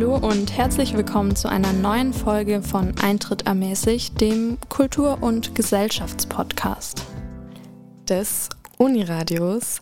[0.00, 7.02] Hallo und herzlich willkommen zu einer neuen Folge von Eintritt ermäßigt, dem Kultur- und Gesellschaftspodcast
[8.08, 9.80] des Uniradios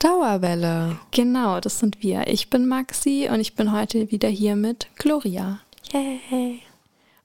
[0.00, 0.98] Dauerwelle.
[1.12, 2.26] Genau, das sind wir.
[2.26, 5.60] Ich bin Maxi und ich bin heute wieder hier mit Gloria.
[5.94, 6.60] Yay!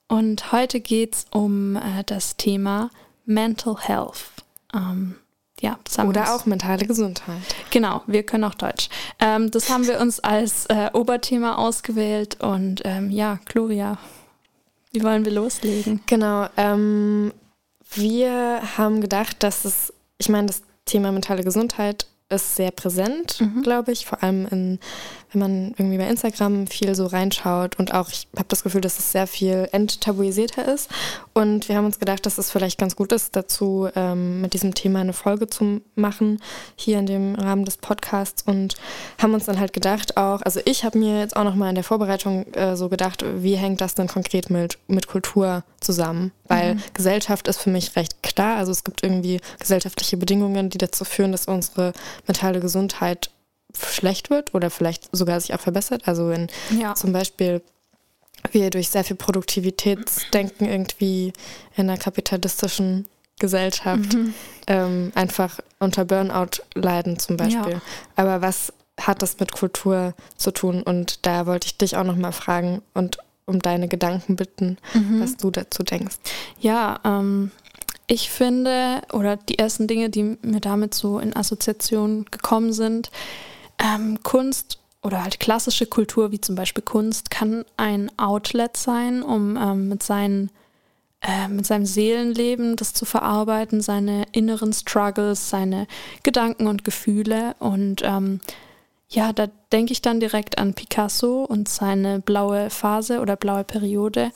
[0.08, 2.90] Und heute geht es um äh, das Thema
[3.26, 4.46] Mental Health.
[4.74, 5.16] Ähm,
[5.62, 7.42] ja, Oder auch mentale Gesundheit.
[7.70, 8.90] Genau, wir können auch Deutsch.
[9.20, 13.98] Ähm, das haben wir uns als äh, Oberthema ausgewählt und ähm, ja, Gloria,
[14.92, 16.02] wie wollen wir loslegen?
[16.06, 17.34] Genau, ähm,
[17.94, 23.64] wir haben gedacht, dass es, ich meine, das Thema mentale Gesundheit ist sehr präsent, mhm.
[23.64, 24.80] glaube ich, vor allem in,
[25.32, 29.00] wenn man irgendwie bei Instagram viel so reinschaut und auch ich habe das Gefühl, dass
[29.00, 30.90] es sehr viel enttabuisierter ist.
[31.34, 34.74] Und wir haben uns gedacht, dass es vielleicht ganz gut ist, dazu ähm, mit diesem
[34.74, 36.42] Thema eine Folge zu machen
[36.76, 38.76] hier in dem Rahmen des Podcasts und
[39.22, 41.76] haben uns dann halt gedacht auch, also ich habe mir jetzt auch noch mal in
[41.76, 46.76] der Vorbereitung äh, so gedacht, wie hängt das denn konkret mit mit Kultur zusammen, weil
[46.76, 46.82] mhm.
[46.94, 51.32] Gesellschaft ist für mich recht klar, also es gibt irgendwie gesellschaftliche Bedingungen, die dazu führen,
[51.32, 51.94] dass unsere
[52.28, 53.30] mentale Gesundheit
[53.74, 56.08] schlecht wird oder vielleicht sogar sich auch verbessert.
[56.08, 56.96] Also wenn ja.
[56.96, 57.62] zum Beispiel
[58.52, 61.34] wir durch sehr viel Produktivitätsdenken irgendwie
[61.76, 63.06] in einer kapitalistischen
[63.40, 64.34] Gesellschaft mhm.
[64.68, 67.74] ähm, einfach unter Burnout leiden zum Beispiel.
[67.74, 67.82] Ja.
[68.16, 70.84] Aber was hat das mit Kultur zu tun?
[70.84, 75.22] Und da wollte ich dich auch noch mal fragen und um deine Gedanken bitten, mhm.
[75.22, 76.18] was du dazu denkst.
[76.60, 77.52] Ja, ähm,
[78.08, 83.10] ich finde, oder die ersten Dinge, die mir damit so in Assoziation gekommen sind,
[83.80, 89.56] ähm, Kunst oder halt klassische Kultur, wie zum Beispiel Kunst, kann ein Outlet sein, um
[89.56, 90.52] ähm, mit, seinen,
[91.22, 95.88] äh, mit seinem Seelenleben das zu verarbeiten, seine inneren Struggles, seine
[96.24, 97.56] Gedanken und Gefühle.
[97.60, 98.42] Und ähm,
[99.08, 104.32] ja, da denke ich dann direkt an Picasso und seine blaue Phase oder blaue Periode,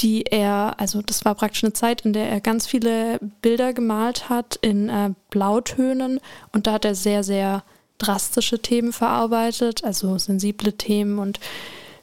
[0.00, 4.28] die er, also das war praktisch eine Zeit, in der er ganz viele Bilder gemalt
[4.28, 6.20] hat in äh, Blautönen
[6.52, 7.62] und da hat er sehr, sehr
[7.98, 11.40] drastische Themen verarbeitet, also sensible Themen und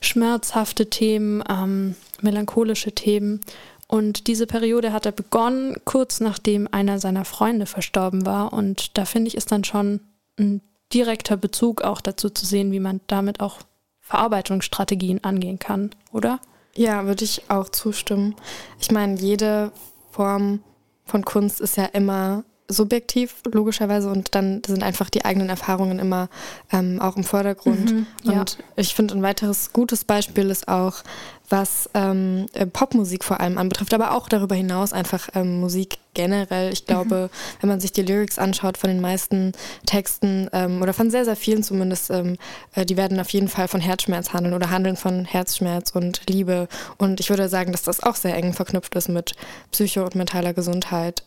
[0.01, 3.41] schmerzhafte Themen, ähm, melancholische Themen.
[3.87, 8.53] Und diese Periode hat er begonnen, kurz nachdem einer seiner Freunde verstorben war.
[8.53, 10.01] Und da finde ich, ist dann schon
[10.39, 10.61] ein
[10.93, 13.59] direkter Bezug auch dazu zu sehen, wie man damit auch
[14.01, 16.39] Verarbeitungsstrategien angehen kann, oder?
[16.75, 18.35] Ja, würde ich auch zustimmen.
[18.79, 19.71] Ich meine, jede
[20.11, 20.59] Form
[21.05, 26.29] von Kunst ist ja immer subjektiv, logischerweise, und dann sind einfach die eigenen Erfahrungen immer
[26.71, 27.91] ähm, auch im Vordergrund.
[27.91, 28.39] Mhm, ja.
[28.39, 31.03] Und ich finde, ein weiteres gutes Beispiel ist auch,
[31.49, 36.73] was ähm, äh, Popmusik vor allem anbetrifft, aber auch darüber hinaus einfach ähm, Musik generell.
[36.73, 37.61] Ich glaube, mhm.
[37.61, 39.51] wenn man sich die Lyrics anschaut von den meisten
[39.85, 42.37] Texten ähm, oder von sehr, sehr vielen zumindest, ähm,
[42.73, 46.67] äh, die werden auf jeden Fall von Herzschmerz handeln oder handeln von Herzschmerz und Liebe.
[46.97, 49.35] Und ich würde sagen, dass das auch sehr eng verknüpft ist mit
[49.71, 51.23] Psycho- und mentaler Gesundheit.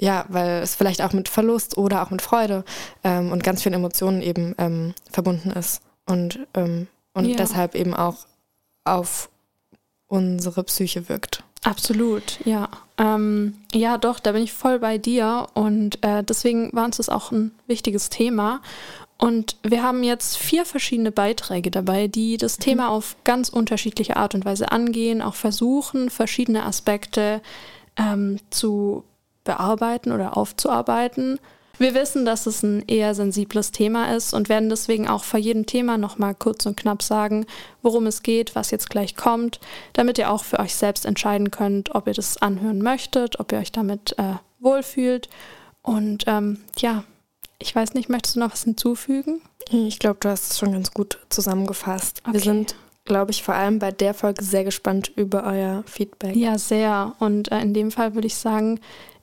[0.00, 2.64] Ja, weil es vielleicht auch mit Verlust oder auch mit Freude
[3.04, 7.36] ähm, und ganz vielen Emotionen eben ähm, verbunden ist und, ähm, und ja.
[7.36, 8.16] deshalb eben auch
[8.84, 9.28] auf
[10.06, 11.44] unsere Psyche wirkt.
[11.62, 12.70] Absolut, ja.
[12.96, 17.10] Ähm, ja, doch, da bin ich voll bei dir und äh, deswegen war uns das
[17.10, 18.62] auch ein wichtiges Thema.
[19.18, 22.62] Und wir haben jetzt vier verschiedene Beiträge dabei, die das mhm.
[22.62, 27.42] Thema auf ganz unterschiedliche Art und Weise angehen, auch versuchen, verschiedene Aspekte
[27.98, 29.04] ähm, zu
[29.44, 31.38] bearbeiten oder aufzuarbeiten.
[31.80, 35.64] Wir wissen, dass es ein eher sensibles Thema ist und werden deswegen auch vor jedem
[35.64, 37.46] Thema nochmal kurz und knapp sagen,
[37.80, 39.60] worum es geht, was jetzt gleich kommt,
[39.94, 43.58] damit ihr auch für euch selbst entscheiden könnt, ob ihr das anhören möchtet, ob ihr
[43.58, 45.30] euch damit äh, wohlfühlt.
[45.80, 47.04] Und ähm, ja,
[47.58, 49.40] ich weiß nicht, möchtest du noch was hinzufügen?
[49.70, 52.20] Ich glaube, du hast es schon ganz gut zusammengefasst.
[52.24, 52.34] Okay.
[52.34, 52.74] Wir sind
[53.06, 56.36] glaube ich, vor allem bei der Folge sehr gespannt über euer Feedback.
[56.36, 57.14] Ja, sehr.
[57.18, 58.78] Und äh, in dem Fall würde ich sagen,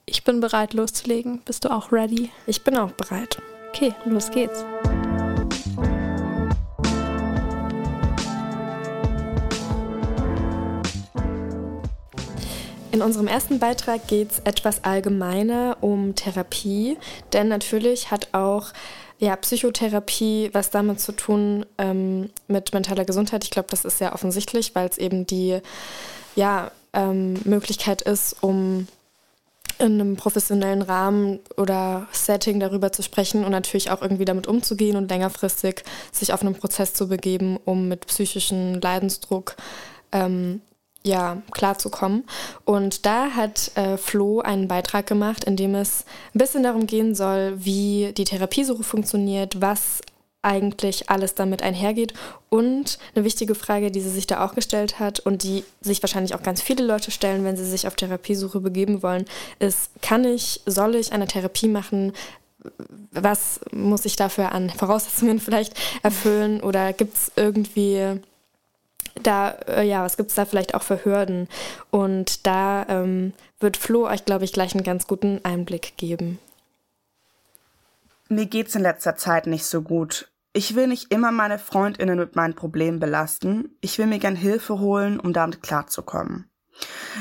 [0.09, 1.41] ich bin bereit loszulegen.
[1.43, 2.31] Bist du auch ready?
[2.47, 3.37] Ich bin auch bereit.
[3.69, 4.63] Okay, los geht's.
[12.91, 16.97] In unserem ersten Beitrag geht es etwas allgemeiner um Therapie,
[17.33, 18.69] denn natürlich hat auch
[19.19, 23.43] ja, Psychotherapie was damit zu tun ähm, mit mentaler Gesundheit.
[23.43, 25.59] Ich glaube, das ist sehr offensichtlich, weil es eben die
[26.35, 28.87] ja, ähm, Möglichkeit ist, um
[29.79, 34.97] in einem professionellen Rahmen oder Setting darüber zu sprechen und natürlich auch irgendwie damit umzugehen
[34.97, 39.55] und längerfristig sich auf einen Prozess zu begeben, um mit psychischem Leidensdruck
[40.11, 40.61] ähm,
[41.03, 42.25] ja, klarzukommen.
[42.65, 47.15] Und da hat äh, Flo einen Beitrag gemacht, in dem es ein bisschen darum gehen
[47.15, 50.01] soll, wie die Therapiesuche funktioniert, was
[50.47, 52.13] eigentlich alles damit einhergeht.
[52.49, 56.33] Und eine wichtige Frage, die sie sich da auch gestellt hat und die sich wahrscheinlich
[56.33, 59.25] auch ganz viele Leute stellen, wenn sie sich auf Therapiesuche begeben wollen,
[59.59, 62.13] ist, kann ich, soll ich eine Therapie machen?
[63.11, 66.61] Was muss ich dafür an Voraussetzungen vielleicht erfüllen?
[66.61, 68.21] Oder gibt es irgendwie
[69.21, 71.49] da, äh, ja, was gibt es da vielleicht auch für Hürden?
[71.91, 76.39] Und da ähm, wird Flo euch, glaube ich, gleich einen ganz guten Einblick geben.
[78.29, 80.29] Mir geht's in letzter Zeit nicht so gut.
[80.57, 83.77] Ich will nicht immer meine Freundinnen mit meinen Problemen belasten.
[83.79, 86.49] Ich will mir gern Hilfe holen, um damit klarzukommen.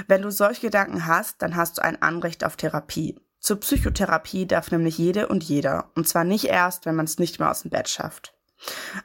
[0.08, 3.20] Wenn du solche Gedanken hast, dann hast du ein Anrecht auf Therapie.
[3.38, 7.38] Zur Psychotherapie darf nämlich jede und jeder, und zwar nicht erst, wenn man es nicht
[7.38, 8.32] mehr aus dem Bett schafft.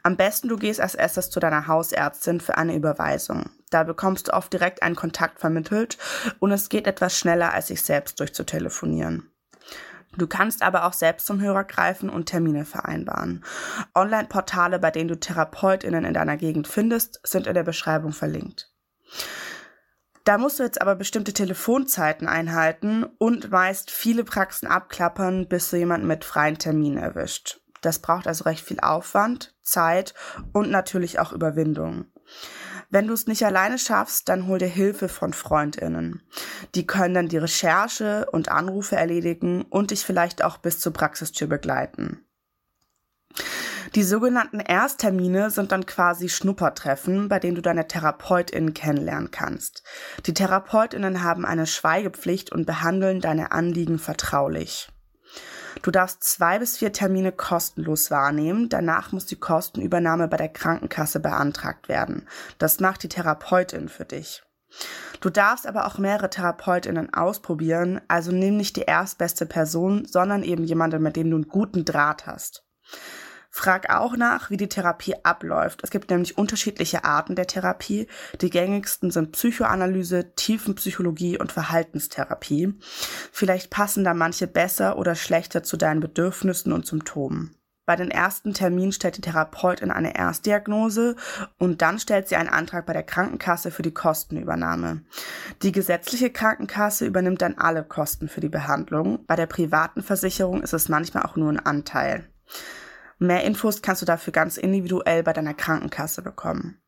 [0.02, 3.50] Am besten du gehst als erstes zu deiner Hausärztin für eine Überweisung.
[3.68, 5.98] Da bekommst du oft direkt einen Kontakt vermittelt
[6.38, 9.31] und es geht etwas schneller, als sich selbst durchzutelefonieren.
[10.16, 13.44] Du kannst aber auch selbst zum Hörer greifen und Termine vereinbaren.
[13.94, 18.70] Online-Portale, bei denen du TherapeutInnen in deiner Gegend findest, sind in der Beschreibung verlinkt.
[20.24, 25.76] Da musst du jetzt aber bestimmte Telefonzeiten einhalten und meist viele Praxen abklappern, bis du
[25.76, 27.60] jemanden mit freien Terminen erwischt.
[27.80, 30.14] Das braucht also recht viel Aufwand, Zeit
[30.52, 32.06] und natürlich auch Überwindung.
[32.92, 36.20] Wenn du es nicht alleine schaffst, dann hol dir Hilfe von Freundinnen.
[36.74, 41.48] Die können dann die Recherche und Anrufe erledigen und dich vielleicht auch bis zur Praxistür
[41.48, 42.26] begleiten.
[43.94, 49.84] Die sogenannten Ersttermine sind dann quasi Schnuppertreffen, bei denen du deine TherapeutInnen kennenlernen kannst.
[50.26, 54.92] Die TherapeutInnen haben eine Schweigepflicht und behandeln deine Anliegen vertraulich.
[55.80, 58.68] Du darfst zwei bis vier Termine kostenlos wahrnehmen.
[58.68, 62.28] Danach muss die Kostenübernahme bei der Krankenkasse beantragt werden.
[62.58, 64.42] Das macht die Therapeutin für dich.
[65.20, 70.64] Du darfst aber auch mehrere Therapeutinnen ausprobieren, also nimm nicht die erstbeste Person, sondern eben
[70.64, 72.64] jemanden, mit dem du einen guten Draht hast.
[73.54, 75.80] Frag auch nach, wie die Therapie abläuft.
[75.82, 78.06] Es gibt nämlich unterschiedliche Arten der Therapie.
[78.40, 82.72] Die gängigsten sind Psychoanalyse, Tiefenpsychologie und Verhaltenstherapie.
[83.30, 87.54] Vielleicht passen da manche besser oder schlechter zu deinen Bedürfnissen und Symptomen.
[87.84, 91.14] Bei den ersten Terminen stellt die Therapeutin eine Erstdiagnose
[91.58, 95.02] und dann stellt sie einen Antrag bei der Krankenkasse für die Kostenübernahme.
[95.62, 99.26] Die gesetzliche Krankenkasse übernimmt dann alle Kosten für die Behandlung.
[99.26, 102.32] Bei der privaten Versicherung ist es manchmal auch nur ein Anteil.
[103.22, 106.82] Mehr Infos kannst du dafür ganz individuell bei deiner Krankenkasse bekommen.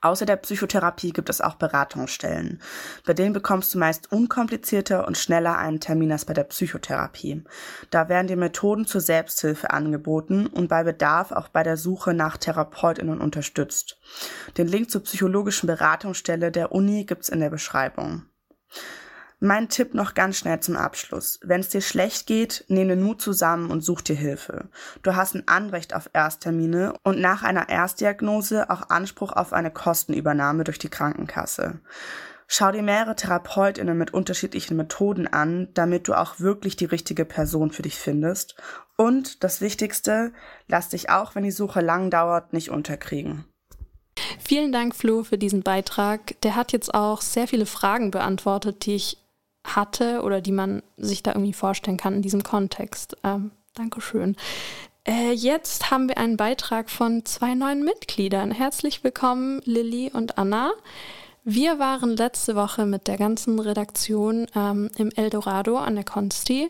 [0.00, 2.62] Außer der Psychotherapie gibt es auch Beratungsstellen.
[3.04, 7.42] Bei denen bekommst du meist unkomplizierter und schneller einen Termin als bei der Psychotherapie.
[7.90, 12.36] Da werden dir Methoden zur Selbsthilfe angeboten und bei Bedarf auch bei der Suche nach
[12.36, 13.98] Therapeutinnen unterstützt.
[14.56, 18.26] Den Link zur psychologischen Beratungsstelle der Uni gibt's in der Beschreibung.
[19.40, 21.38] Mein Tipp noch ganz schnell zum Abschluss.
[21.44, 24.68] Wenn es dir schlecht geht, nehme Mut zusammen und such dir Hilfe.
[25.02, 30.64] Du hast ein Anrecht auf Ersttermine und nach einer Erstdiagnose auch Anspruch auf eine Kostenübernahme
[30.64, 31.78] durch die Krankenkasse.
[32.48, 37.70] Schau dir mehrere Therapeutinnen mit unterschiedlichen Methoden an, damit du auch wirklich die richtige Person
[37.70, 38.56] für dich findest.
[38.96, 40.32] Und das Wichtigste,
[40.66, 43.44] lass dich auch, wenn die Suche lang dauert, nicht unterkriegen.
[44.40, 46.40] Vielen Dank, Flo, für diesen Beitrag.
[46.40, 49.18] Der hat jetzt auch sehr viele Fragen beantwortet, die ich
[49.76, 53.16] hatte oder die man sich da irgendwie vorstellen kann in diesem Kontext.
[53.24, 54.36] Ähm, Dankeschön.
[55.04, 58.50] Äh, jetzt haben wir einen Beitrag von zwei neuen Mitgliedern.
[58.50, 60.72] Herzlich willkommen, Lilly und Anna.
[61.44, 66.68] Wir waren letzte Woche mit der ganzen Redaktion ähm, im Eldorado an der Consti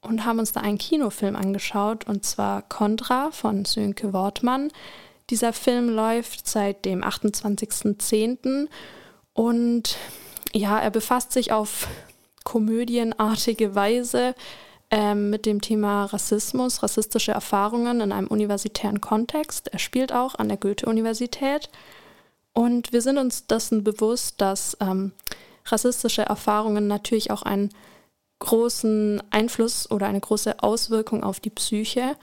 [0.00, 4.70] und haben uns da einen Kinofilm angeschaut, und zwar Contra von Sönke Wortmann.
[5.30, 8.68] Dieser Film läuft seit dem 28.10.
[9.32, 9.96] und
[10.52, 11.88] ja, er befasst sich auf
[12.44, 14.34] komödienartige Weise
[14.90, 19.68] ähm, mit dem Thema Rassismus, rassistische Erfahrungen in einem universitären Kontext.
[19.68, 21.70] Er spielt auch an der Goethe-Universität.
[22.52, 25.12] Und wir sind uns dessen bewusst, dass ähm,
[25.66, 27.70] rassistische Erfahrungen natürlich auch einen
[28.40, 32.16] großen Einfluss oder eine große Auswirkung auf die Psyche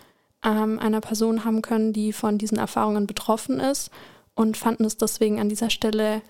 [0.43, 3.89] ähm, einer Person haben können, die von diesen Erfahrungen betroffen ist
[4.35, 6.21] und fanden es deswegen an dieser Stelle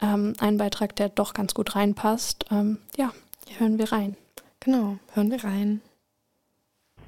[0.00, 2.44] ähm, einen Beitrag, der doch ganz gut reinpasst.
[2.50, 3.12] Ähm, ja,
[3.58, 4.16] hören wir rein.
[4.60, 5.80] Genau, hören wir rein.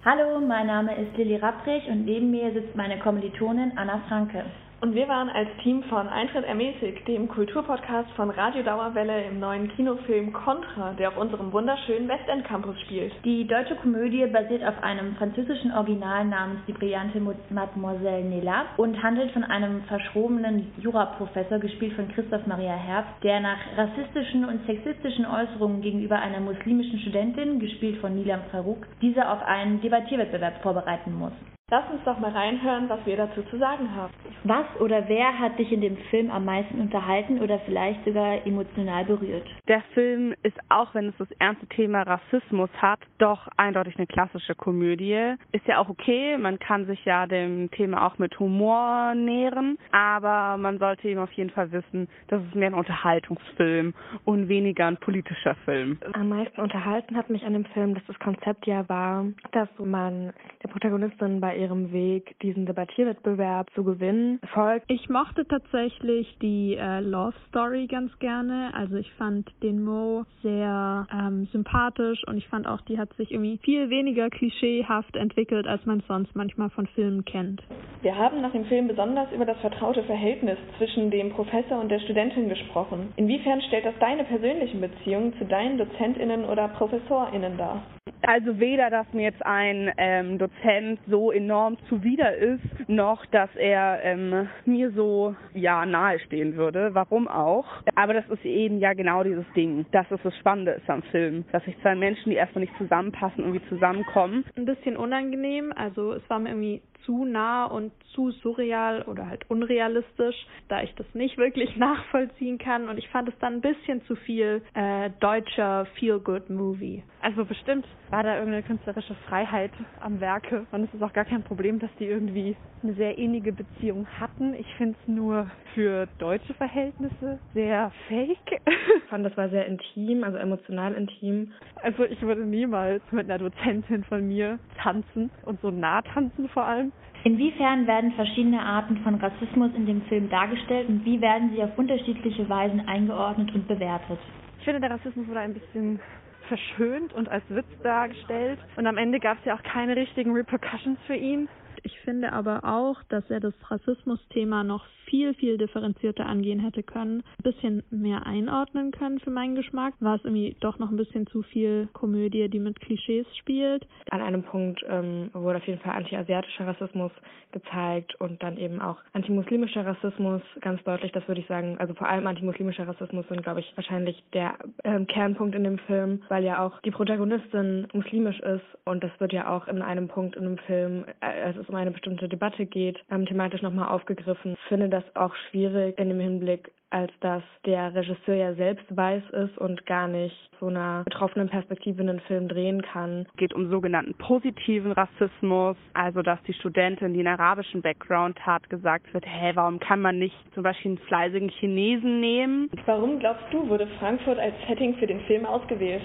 [0.05, 4.45] Hallo, mein Name ist Lilly Rapprich und neben mir sitzt meine Kommilitonin Anna Franke.
[4.83, 9.69] Und wir waren als Team von Eintritt ermäßigt, dem Kulturpodcast von Radio Dauerwelle im neuen
[9.69, 13.13] Kinofilm Contra, der auf unserem wunderschönen Westend Campus spielt.
[13.23, 17.21] Die deutsche Komödie basiert auf einem französischen Original namens Die brillante
[17.51, 23.59] Mademoiselle Nella und handelt von einem verschrobenen Juraprofessor, gespielt von Christoph Maria Herbst, der nach
[23.77, 29.83] rassistischen und sexistischen Äußerungen gegenüber einer muslimischen Studentin, gespielt von Nilam Farouk, diese auf einen
[29.83, 31.33] Debattierwettbewerb vorbereiten muss.
[31.73, 34.13] Lass uns doch mal reinhören, was wir dazu zu sagen haben.
[34.43, 39.05] Was oder wer hat dich in dem Film am meisten unterhalten oder vielleicht sogar emotional
[39.05, 39.47] berührt?
[39.69, 44.57] Der Film ist, auch wenn es das ernste Thema Rassismus hat, doch eindeutig eine klassische
[44.57, 45.35] Komödie.
[45.53, 50.57] Ist ja auch okay, man kann sich ja dem Thema auch mit Humor nähren, aber
[50.57, 54.97] man sollte eben auf jeden Fall wissen, dass es mehr ein Unterhaltungsfilm und weniger ein
[54.97, 55.99] politischer Film.
[56.15, 60.33] Am meisten unterhalten hat mich an dem Film, dass das Konzept ja war, dass man
[60.65, 64.91] der Protagonistin bei ihrem Weg, diesen Debattierwettbewerb zu gewinnen, folgt.
[64.91, 68.71] Ich mochte tatsächlich die äh, Love Story ganz gerne.
[68.75, 73.31] Also ich fand den Mo sehr ähm, sympathisch und ich fand auch, die hat sich
[73.31, 77.63] irgendwie viel weniger klischeehaft entwickelt, als man es sonst manchmal von Filmen kennt.
[78.03, 82.01] Wir haben nach dem Film besonders über das vertraute Verhältnis zwischen dem Professor und der
[82.01, 83.13] Studentin gesprochen.
[83.17, 87.83] Inwiefern stellt das deine persönlichen Beziehungen zu deinen DozentInnen oder ProfessorInnen dar?
[88.23, 93.99] Also weder, dass mir jetzt ein ähm, Dozent so enorm zuwider ist, noch dass er
[94.05, 96.91] ähm, mir so ja nahestehen würde.
[96.93, 97.67] Warum auch?
[97.97, 99.85] Aber das ist eben ja genau dieses Ding.
[99.91, 103.43] Das ist das Spannende ist am Film, dass sich zwei Menschen, die erstmal nicht zusammenpassen,
[103.43, 104.45] irgendwie zusammenkommen.
[104.57, 105.73] Ein bisschen unangenehm.
[105.75, 110.95] Also es war mir irgendwie zu nah und zu surreal oder halt unrealistisch, da ich
[110.95, 112.89] das nicht wirklich nachvollziehen kann.
[112.89, 117.03] Und ich fand es dann ein bisschen zu viel äh, deutscher Feel-Good-Movie.
[117.23, 120.67] Also bestimmt war da irgendeine künstlerische Freiheit am Werke.
[120.73, 124.55] Und es ist auch gar kein Problem, dass die irgendwie eine sehr ähnliche Beziehung hatten.
[124.55, 128.61] Ich finde es nur für deutsche Verhältnisse sehr fake.
[128.97, 131.53] Ich fand, das war sehr intim, also emotional intim.
[131.83, 136.65] Also ich würde niemals mit einer Dozentin von mir tanzen und so nah tanzen vor
[136.65, 136.90] allem.
[137.23, 141.77] Inwiefern werden verschiedene Arten von Rassismus in dem Film dargestellt und wie werden sie auf
[141.77, 144.19] unterschiedliche Weisen eingeordnet und bewertet?
[144.59, 146.01] Ich finde, der Rassismus wurde ein bisschen
[146.49, 148.59] verschönt und als Witz dargestellt.
[148.77, 151.49] Und am Ende gab es ja auch keine richtigen Repercussions für ihn.
[151.83, 157.23] Ich finde aber auch, dass er das Rassismus-Thema noch viel, viel differenzierter angehen hätte können,
[157.39, 159.95] ein bisschen mehr einordnen können für meinen Geschmack.
[160.01, 163.87] War es irgendwie doch noch ein bisschen zu viel Komödie, die mit Klischees spielt.
[164.11, 167.11] An einem Punkt ähm, wurde auf jeden Fall anti-asiatischer Rassismus
[167.53, 171.77] gezeigt und dann eben auch antimuslimischer Rassismus ganz deutlich, das würde ich sagen.
[171.79, 176.23] Also vor allem antimuslimischer Rassismus sind, glaube ich, wahrscheinlich der ähm, Kernpunkt in dem Film,
[176.29, 180.37] weil ja auch die Protagonistin muslimisch ist und das wird ja auch in einem Punkt
[180.37, 184.55] in dem Film, äh, es um eine bestimmte Debatte geht, ähm, thematisch nochmal aufgegriffen.
[184.55, 189.23] Ich finde das auch schwierig in dem Hinblick, als dass der Regisseur ja selbst weiß
[189.31, 193.27] ist und gar nicht so einer betroffenen Perspektive einen Film drehen kann.
[193.31, 198.69] Es geht um sogenannten positiven Rassismus, also dass die Studentin, die einen arabischen Background hat,
[198.69, 202.69] gesagt wird, hä, warum kann man nicht zum Beispiel einen fleißigen Chinesen nehmen?
[202.87, 206.03] Warum glaubst du, wurde Frankfurt als Setting für den Film ausgewählt?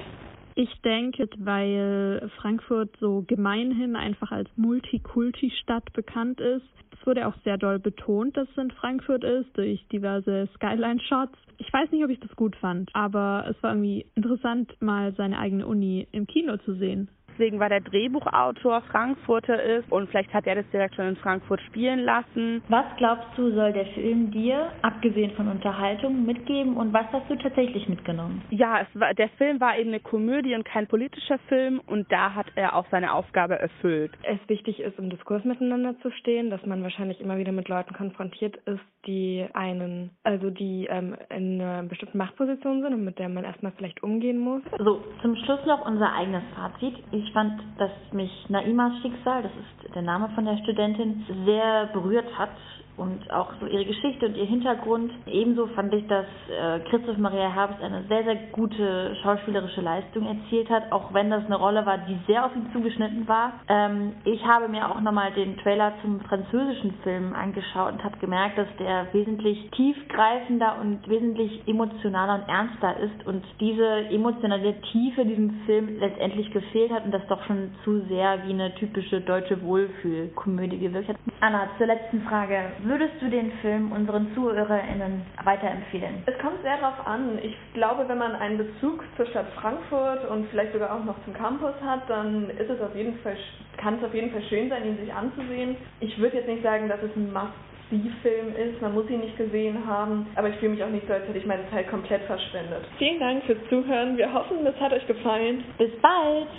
[0.57, 6.65] Ich denke, weil Frankfurt so gemeinhin einfach als Multikulti-Stadt bekannt ist.
[6.97, 11.37] Es wurde auch sehr doll betont, dass es in Frankfurt ist, durch diverse Skyline-Shots.
[11.57, 15.39] Ich weiß nicht, ob ich das gut fand, aber es war irgendwie interessant, mal seine
[15.39, 20.47] eigene Uni im Kino zu sehen deswegen, weil der Drehbuchautor Frankfurter ist und vielleicht hat
[20.47, 22.63] er das direkt schon in Frankfurt spielen lassen.
[22.69, 27.35] Was glaubst du, soll der Film dir, abgesehen von Unterhaltung, mitgeben und was hast du
[27.35, 28.41] tatsächlich mitgenommen?
[28.49, 32.33] Ja, es war, der Film war eben eine Komödie und kein politischer Film und da
[32.33, 34.11] hat er auch seine Aufgabe erfüllt.
[34.23, 37.93] Es wichtig ist, im Diskurs miteinander zu stehen, dass man wahrscheinlich immer wieder mit Leuten
[37.93, 43.29] konfrontiert ist, die einen, also die ähm, in einer bestimmten Machtposition sind und mit der
[43.29, 44.61] man erstmal vielleicht umgehen muss.
[44.79, 46.95] So, zum Schluss noch unser eigenes Fazit.
[47.11, 52.37] Ich fand, dass mich Naimas Schicksal, das ist der Name von der Studentin, sehr berührt
[52.37, 52.51] hat
[52.97, 55.11] und auch so ihre Geschichte und ihr Hintergrund.
[55.25, 60.69] Ebenso fand ich, dass äh, Christoph Maria Herbst eine sehr, sehr gute schauspielerische Leistung erzielt
[60.69, 63.53] hat, auch wenn das eine Rolle war, die sehr auf ihn zugeschnitten war.
[63.67, 68.57] Ähm, ich habe mir auch nochmal den Trailer zum französischen Film angeschaut und habe gemerkt,
[68.57, 75.51] dass der wesentlich tiefgreifender und wesentlich emotionaler und ernster ist und diese emotionale Tiefe diesem
[75.65, 80.79] Film letztendlich gefehlt hat und das doch schon zu sehr wie eine typische deutsche Wohlfühlkomödie
[80.79, 81.17] gewirkt hat.
[81.41, 86.21] Anna, zur letzten Frage Würdest du den Film unseren ZuhörerInnen weiterempfehlen?
[86.27, 87.39] Es kommt sehr darauf an.
[87.41, 91.33] Ich glaube, wenn man einen Bezug zur Stadt Frankfurt und vielleicht sogar auch noch zum
[91.33, 93.35] Campus hat, dann ist es auf jeden Fall,
[93.77, 95.75] kann es auf jeden Fall schön sein, ihn sich anzusehen.
[95.99, 98.79] Ich würde jetzt nicht sagen, dass es ein Must-See-Film ist.
[98.83, 101.39] Man muss ihn nicht gesehen haben, aber ich fühle mich auch nicht so, als hätte
[101.39, 102.85] ich meine Zeit komplett verschwendet.
[102.99, 104.15] Vielen Dank fürs Zuhören.
[104.15, 105.63] Wir hoffen, es hat euch gefallen.
[105.79, 106.49] Bis bald!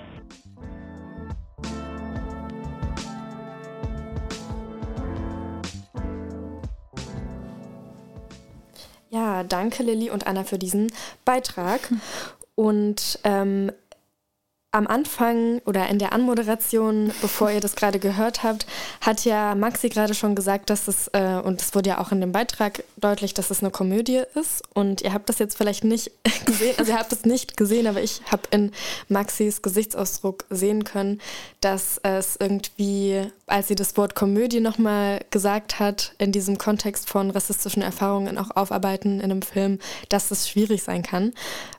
[9.17, 10.93] Ja, danke Lilly und Anna für diesen
[11.25, 11.91] Beitrag.
[12.55, 13.73] Und ähm,
[14.77, 18.67] am Anfang oder in der Anmoderation, bevor ihr das gerade gehört habt,
[19.01, 22.21] hat ja Maxi gerade schon gesagt, dass es, äh, und es wurde ja auch in
[22.21, 24.63] dem Beitrag deutlich, dass es eine Komödie ist.
[24.75, 26.11] Und ihr habt das jetzt vielleicht nicht
[26.45, 28.73] gesehen, also ihr habt es nicht gesehen, aber ich habe in
[29.09, 31.21] Maxis Gesichtsausdruck sehen können,
[31.61, 37.31] dass es irgendwie, als sie das Wort Komödie nochmal gesagt hat, in diesem Kontext von
[37.31, 39.79] rassistischen Erfahrungen auch aufarbeiten in einem Film,
[40.11, 41.33] dass es schwierig sein kann.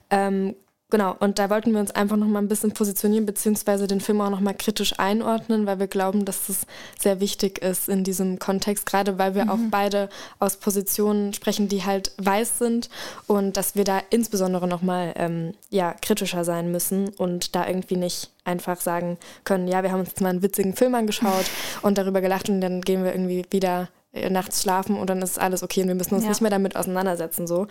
[0.10, 0.56] Ähm,
[0.90, 4.22] Genau, und da wollten wir uns einfach noch mal ein bisschen positionieren, beziehungsweise den Film
[4.22, 6.66] auch noch mal kritisch einordnen, weil wir glauben, dass es
[6.98, 9.50] sehr wichtig ist in diesem Kontext, gerade weil wir mhm.
[9.50, 10.08] auch beide
[10.40, 12.90] aus Positionen sprechen, die halt weiß sind
[13.28, 17.98] und dass wir da insbesondere noch mal ähm, ja, kritischer sein müssen und da irgendwie
[17.98, 21.46] nicht einfach sagen können, ja, wir haben uns jetzt mal einen witzigen Film angeschaut
[21.82, 25.38] und darüber gelacht und dann gehen wir irgendwie wieder äh, nachts schlafen und dann ist
[25.38, 26.30] alles okay und wir müssen uns ja.
[26.30, 27.68] nicht mehr damit auseinandersetzen, so.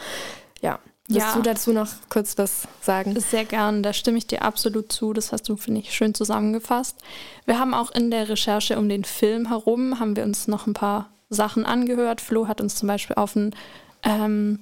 [0.61, 0.80] Ja.
[1.08, 1.34] Willst ja.
[1.34, 3.18] du dazu noch kurz was sagen?
[3.20, 5.12] Sehr gern, da stimme ich dir absolut zu.
[5.12, 6.96] Das hast du, finde ich, schön zusammengefasst.
[7.44, 10.75] Wir haben auch in der Recherche um den Film herum, haben wir uns noch ein
[10.75, 12.20] paar Sachen angehört.
[12.20, 13.54] Flo hat uns zum Beispiel auf einen,
[14.02, 14.60] ähm,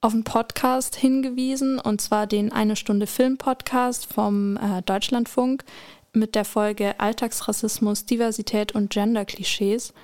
[0.00, 5.64] auf einen Podcast hingewiesen, und zwar den Eine Stunde Film-Podcast vom äh, Deutschlandfunk
[6.12, 9.94] mit der Folge Alltagsrassismus, Diversität und Gender-Klischees.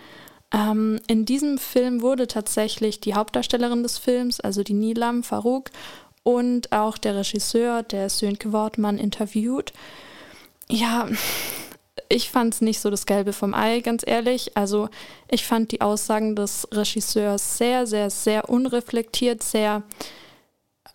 [0.53, 5.71] Ähm, in diesem Film wurde tatsächlich die Hauptdarstellerin des Films, also die Nilam Farouk,
[6.23, 9.73] und auch der Regisseur, der Sönke Wortmann, interviewt.
[10.69, 11.09] Ja,
[12.09, 14.57] ich fand es nicht so das Gelbe vom Ei, ganz ehrlich.
[14.57, 14.89] Also
[15.31, 19.83] ich fand die Aussagen des Regisseurs sehr, sehr, sehr unreflektiert, sehr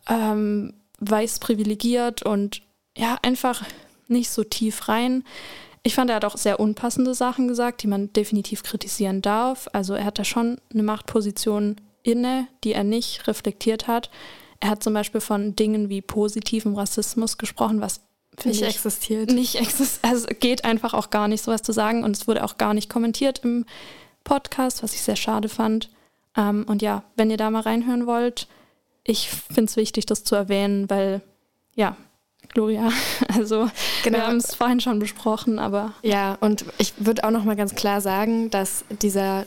[0.07, 2.61] ähm, weiß privilegiert und
[2.97, 3.63] ja, einfach
[4.07, 5.23] nicht so tief rein.
[5.83, 9.67] Ich fand, er hat auch sehr unpassende Sachen gesagt, die man definitiv kritisieren darf.
[9.73, 14.09] Also er hat da schon eine Machtposition inne, die er nicht reflektiert hat.
[14.61, 17.99] Er hat zum Beispiel von Dingen wie positivem Rassismus gesprochen, was
[18.45, 19.31] nicht ich, existiert.
[19.31, 20.09] Nicht existiert.
[20.09, 22.05] Also geht einfach auch gar nicht, sowas zu sagen.
[22.05, 23.65] Und es wurde auch gar nicht kommentiert im
[24.23, 25.89] Podcast, was ich sehr schade fand.
[26.37, 28.47] Ähm, und ja, wenn ihr da mal reinhören wollt,
[29.03, 31.21] ich finde es wichtig, das zu erwähnen, weil
[31.75, 31.97] ja,
[32.53, 32.89] Gloria.
[33.35, 33.69] Also
[34.03, 34.19] genau.
[34.19, 36.37] wir haben es vorhin schon besprochen, aber ja.
[36.39, 39.45] Und ich würde auch noch mal ganz klar sagen, dass dieser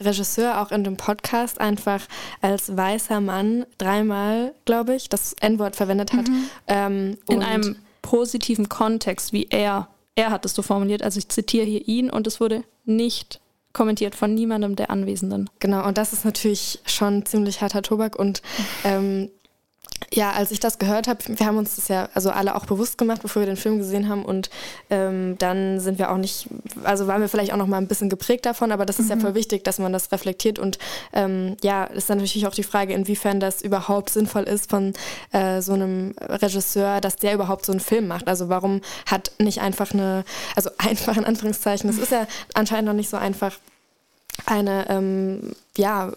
[0.00, 2.02] Regisseur auch in dem Podcast einfach
[2.40, 6.28] als weißer Mann dreimal, glaube ich, das N-Wort verwendet hat.
[6.28, 6.44] Mhm.
[6.66, 9.88] Ähm, in einem positiven Kontext, wie er.
[10.14, 11.02] Er hat es so formuliert.
[11.02, 13.40] Also ich zitiere hier ihn und es wurde nicht
[13.72, 15.48] kommentiert von niemandem der Anwesenden.
[15.58, 18.42] Genau, und das ist natürlich schon ziemlich harter Tobak und
[18.84, 19.30] ähm,
[20.12, 22.98] ja, als ich das gehört habe, wir haben uns das ja also alle auch bewusst
[22.98, 24.50] gemacht, bevor wir den Film gesehen haben und
[24.90, 26.48] ähm, dann sind wir auch nicht,
[26.84, 29.12] also waren wir vielleicht auch noch mal ein bisschen geprägt davon, aber das ist mhm.
[29.12, 30.78] ja voll wichtig, dass man das reflektiert und
[31.12, 34.92] ähm, ja, ist dann natürlich auch die Frage, inwiefern das überhaupt sinnvoll ist von
[35.32, 38.28] äh, so einem Regisseur, dass der überhaupt so einen Film macht.
[38.28, 40.24] Also warum hat nicht einfach eine,
[40.56, 43.52] also einfach in Anführungszeichen, das ist ja anscheinend noch nicht so einfach,
[44.46, 46.10] eine ähm, ja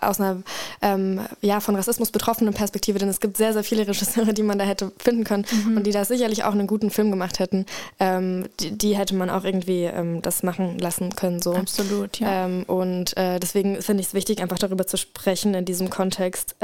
[0.00, 0.42] aus einer
[0.80, 4.58] ähm, ja von Rassismus betroffenen Perspektive, denn es gibt sehr sehr viele Regisseure, die man
[4.58, 5.76] da hätte finden können mhm.
[5.76, 7.66] und die da sicherlich auch einen guten Film gemacht hätten.
[8.00, 11.54] Ähm, die, die, hätte man auch irgendwie ähm, das machen lassen können so.
[11.54, 12.46] Absolut ja.
[12.46, 16.54] Ähm, und äh, deswegen finde ich es wichtig, einfach darüber zu sprechen in diesem Kontext.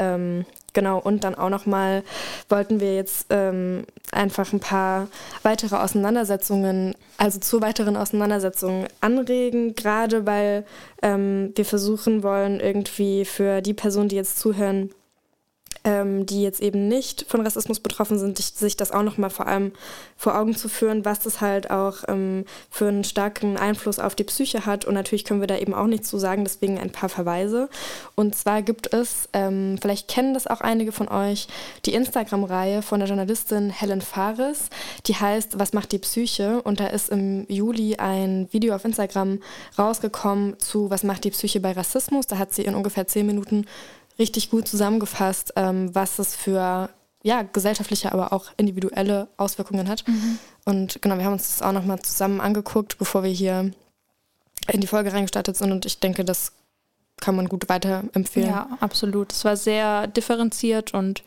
[0.73, 2.03] Genau, und dann auch nochmal
[2.47, 5.07] wollten wir jetzt ähm, einfach ein paar
[5.43, 10.65] weitere Auseinandersetzungen, also zu weiteren Auseinandersetzungen anregen, gerade weil
[11.01, 14.91] ähm, wir versuchen wollen, irgendwie für die Personen, die jetzt zuhören,
[15.83, 19.71] ähm, die jetzt eben nicht von Rassismus betroffen sind, sich das auch nochmal vor allem
[20.15, 24.23] vor Augen zu führen, was das halt auch ähm, für einen starken Einfluss auf die
[24.23, 24.85] Psyche hat.
[24.85, 27.69] Und natürlich können wir da eben auch nichts zu sagen, deswegen ein paar Verweise.
[28.15, 31.47] Und zwar gibt es, ähm, vielleicht kennen das auch einige von euch,
[31.85, 34.69] die Instagram-Reihe von der Journalistin Helen Fares,
[35.07, 36.61] die heißt Was macht die Psyche?
[36.61, 39.39] Und da ist im Juli ein Video auf Instagram
[39.79, 42.27] rausgekommen zu Was macht die Psyche bei Rassismus.
[42.27, 43.65] Da hat sie in ungefähr zehn Minuten
[44.19, 46.89] richtig gut zusammengefasst, ähm, was es für
[47.23, 50.07] ja, gesellschaftliche, aber auch individuelle Auswirkungen hat.
[50.07, 50.39] Mhm.
[50.65, 53.71] Und genau, wir haben uns das auch nochmal zusammen angeguckt, bevor wir hier
[54.67, 55.71] in die Folge reingestartet sind.
[55.71, 56.53] Und ich denke, das
[57.19, 58.49] kann man gut weiterempfehlen.
[58.49, 59.31] Ja, absolut.
[59.31, 61.23] Es war sehr differenziert und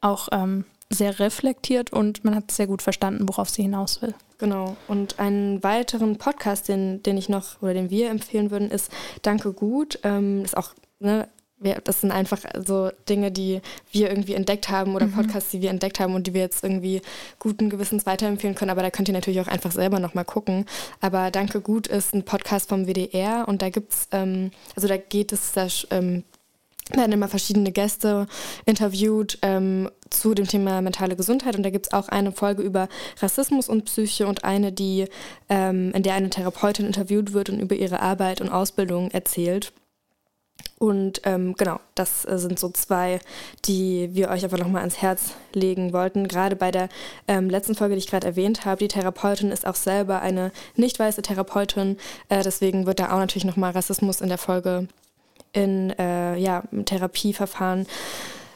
[0.00, 4.14] auch ähm, sehr reflektiert und man hat sehr gut verstanden, worauf sie hinaus will.
[4.38, 4.76] Genau.
[4.88, 8.90] Und einen weiteren Podcast, den, den ich noch oder den wir empfehlen würden, ist
[9.22, 9.98] Danke gut.
[10.02, 11.28] Ähm, ist auch ne,
[11.62, 15.12] wir, das sind einfach so Dinge, die wir irgendwie entdeckt haben oder mhm.
[15.12, 17.02] Podcasts, die wir entdeckt haben und die wir jetzt irgendwie
[17.38, 18.70] guten Gewissens weiterempfehlen können.
[18.70, 20.66] Aber da könnt ihr natürlich auch einfach selber nochmal gucken.
[21.00, 24.96] Aber Danke Gut ist ein Podcast vom WDR und da gibt es, ähm, also da
[24.96, 26.24] geht es, da ähm,
[26.96, 28.26] werden immer verschiedene Gäste
[28.66, 31.56] interviewt ähm, zu dem Thema mentale Gesundheit.
[31.56, 32.88] Und da gibt es auch eine Folge über
[33.20, 35.06] Rassismus und Psyche und eine, die,
[35.48, 39.72] ähm, in der eine Therapeutin interviewt wird und über ihre Arbeit und Ausbildung erzählt.
[40.82, 43.20] Und ähm, genau, das äh, sind so zwei,
[43.66, 46.26] die wir euch einfach nochmal ans Herz legen wollten.
[46.26, 46.88] Gerade bei der
[47.28, 50.98] ähm, letzten Folge, die ich gerade erwähnt habe, die Therapeutin ist auch selber eine nicht
[50.98, 51.98] weiße Therapeutin.
[52.28, 54.88] Äh, deswegen wird da auch natürlich nochmal Rassismus in der Folge
[55.52, 57.86] in äh, ja, Therapieverfahren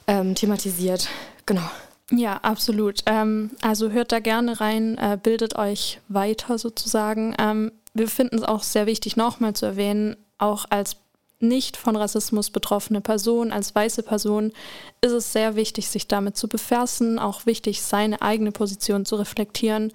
[0.09, 1.09] ähm, thematisiert.
[1.47, 1.71] Genau.
[2.11, 3.05] Ja, absolut.
[3.07, 7.37] Ähm, also hört da gerne rein, äh, bildet euch weiter sozusagen.
[7.39, 10.97] Ähm, wir finden es auch sehr wichtig, nochmal zu erwähnen, auch als
[11.39, 14.53] nicht von Rassismus betroffene Person, als weiße Person,
[15.01, 19.93] ist es sehr wichtig, sich damit zu befassen, auch wichtig, seine eigene Position zu reflektieren.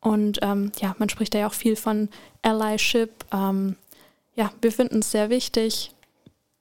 [0.00, 2.08] Und ähm, ja, man spricht da ja auch viel von
[2.42, 3.10] Allyship.
[3.32, 3.76] Ähm,
[4.34, 5.94] ja, wir finden es sehr wichtig,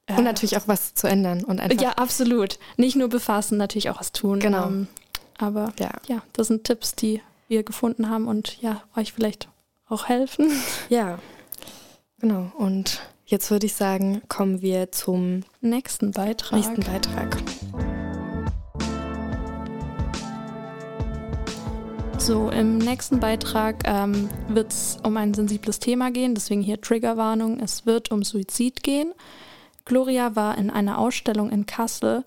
[0.10, 1.82] und äh, natürlich auch was zu ändern und einfach.
[1.82, 2.60] Ja, absolut.
[2.78, 4.40] Nicht nur befassen, natürlich auch was tun.
[4.40, 4.68] Genau.
[4.68, 4.88] Ähm,
[5.38, 5.92] aber ja.
[6.08, 9.48] ja, das sind Tipps, die wir gefunden haben und ja, euch vielleicht
[9.88, 10.52] auch helfen.
[10.90, 11.20] Ja,
[12.20, 12.52] genau.
[12.58, 13.02] Und
[13.34, 16.54] jetzt würde ich sagen, kommen wir zum nächsten Beitrag.
[16.54, 17.36] Nächsten Beitrag.
[22.20, 27.60] So, im nächsten Beitrag ähm, wird es um ein sensibles Thema gehen, deswegen hier Triggerwarnung.
[27.60, 29.14] Es wird um Suizid gehen.
[29.84, 32.24] Gloria war in einer Ausstellung in Kassel,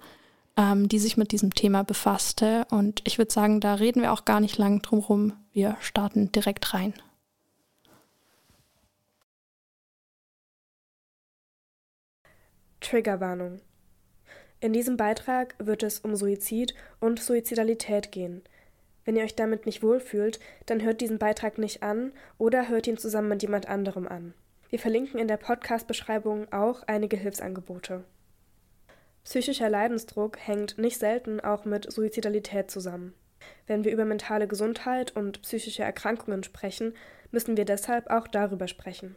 [0.57, 2.67] ähm, die sich mit diesem Thema befasste.
[2.71, 5.33] Und ich würde sagen, da reden wir auch gar nicht lang drum rum.
[5.53, 6.95] Wir starten direkt rein.
[12.87, 13.61] Triggerwarnung.
[14.61, 18.43] In diesem Beitrag wird es um Suizid und Suizidalität gehen.
[19.05, 22.97] Wenn ihr euch damit nicht wohlfühlt, dann hört diesen Beitrag nicht an oder hört ihn
[22.97, 24.35] zusammen mit jemand anderem an.
[24.71, 28.05] Wir verlinken in der Podcast-Beschreibung auch einige Hilfsangebote.
[29.25, 33.15] Psychischer Leidensdruck hängt nicht selten auch mit Suizidalität zusammen.
[33.67, 36.95] Wenn wir über mentale Gesundheit und psychische Erkrankungen sprechen,
[37.33, 39.17] müssen wir deshalb auch darüber sprechen.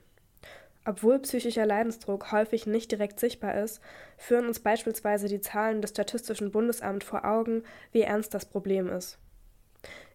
[0.90, 3.80] Obwohl psychischer Leidensdruck häufig nicht direkt sichtbar ist,
[4.18, 9.20] führen uns beispielsweise die Zahlen des Statistischen Bundesamts vor Augen, wie ernst das Problem ist.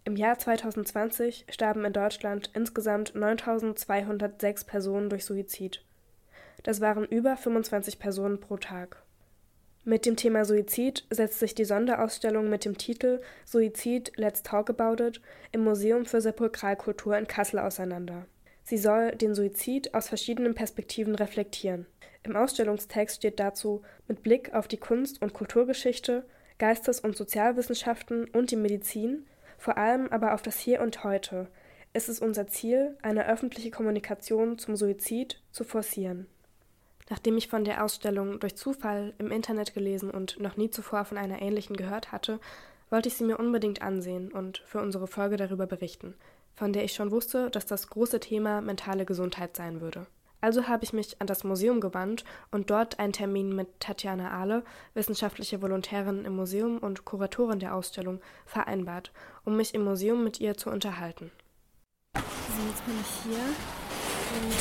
[0.03, 5.85] Im Jahr 2020 starben in Deutschland insgesamt 9.206 Personen durch Suizid.
[6.65, 9.01] Das waren über 25 Personen pro Tag.
[9.85, 15.01] Mit dem Thema Suizid setzt sich die Sonderausstellung mit dem Titel Suizid Let's Talk About
[15.05, 15.21] It
[15.53, 18.27] im Museum für Sepulkralkultur in Kassel auseinander.
[18.65, 21.87] Sie soll den Suizid aus verschiedenen Perspektiven reflektieren.
[22.23, 26.25] Im Ausstellungstext steht dazu mit Blick auf die Kunst- und Kulturgeschichte,
[26.59, 29.27] Geistes- und Sozialwissenschaften und die Medizin
[29.59, 31.49] vor allem aber auf das Hier und Heute
[31.93, 36.27] ist es unser Ziel, eine öffentliche Kommunikation zum Suizid zu forcieren.
[37.09, 41.19] Nachdem ich von der Ausstellung durch Zufall im Internet gelesen und noch nie zuvor von
[41.19, 42.41] einer ähnlichen gehört hatte,
[42.91, 46.15] wollte ich sie mir unbedingt ansehen und für unsere Folge darüber berichten,
[46.55, 50.07] von der ich schon wusste, dass das große Thema mentale Gesundheit sein würde.
[50.45, 54.63] Also habe ich mich an das Museum gewandt und dort einen Termin mit Tatjana Ahle,
[54.93, 59.11] wissenschaftliche Volontärin im Museum und Kuratorin der Ausstellung, vereinbart,
[59.47, 61.31] um mich im Museum mit ihr zu unterhalten.
[62.15, 63.43] So, jetzt bin ich hier
[64.43, 64.55] und,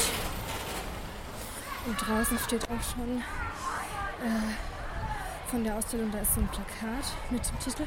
[1.89, 3.17] und draußen steht auch schon
[4.23, 7.83] äh, von der Ausstellung, da ist so ein Plakat mit dem Titel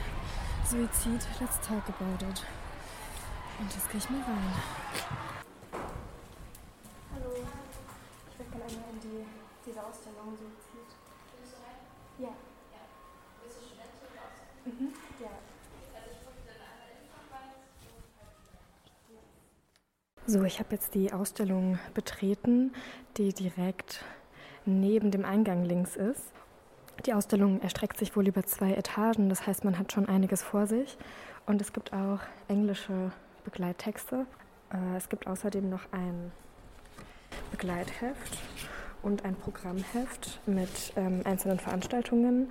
[0.66, 2.42] Suizid, let's talk about it.
[3.58, 4.54] Und jetzt gehe ich mal rein.
[8.66, 9.24] einmal in die,
[9.64, 10.90] diese Ausstellung so zieht.
[11.38, 11.78] Willst du rein?
[12.18, 12.34] Ja.
[12.74, 12.82] ja.
[13.42, 13.96] Bist du Studentin
[14.64, 14.92] Mhm.
[15.20, 15.30] Ja.
[20.26, 22.74] So, ich habe jetzt die Ausstellung betreten,
[23.16, 24.04] die direkt
[24.64, 26.32] neben dem Eingang links ist.
[27.04, 30.66] Die Ausstellung erstreckt sich wohl über zwei Etagen, das heißt, man hat schon einiges vor
[30.66, 30.98] sich.
[31.46, 33.12] Und es gibt auch englische
[33.46, 34.26] Begleittexte.
[34.72, 36.32] Äh, es gibt außerdem noch ein
[37.50, 38.38] Begleitheft
[39.02, 42.50] und ein Programmheft mit ähm, einzelnen Veranstaltungen.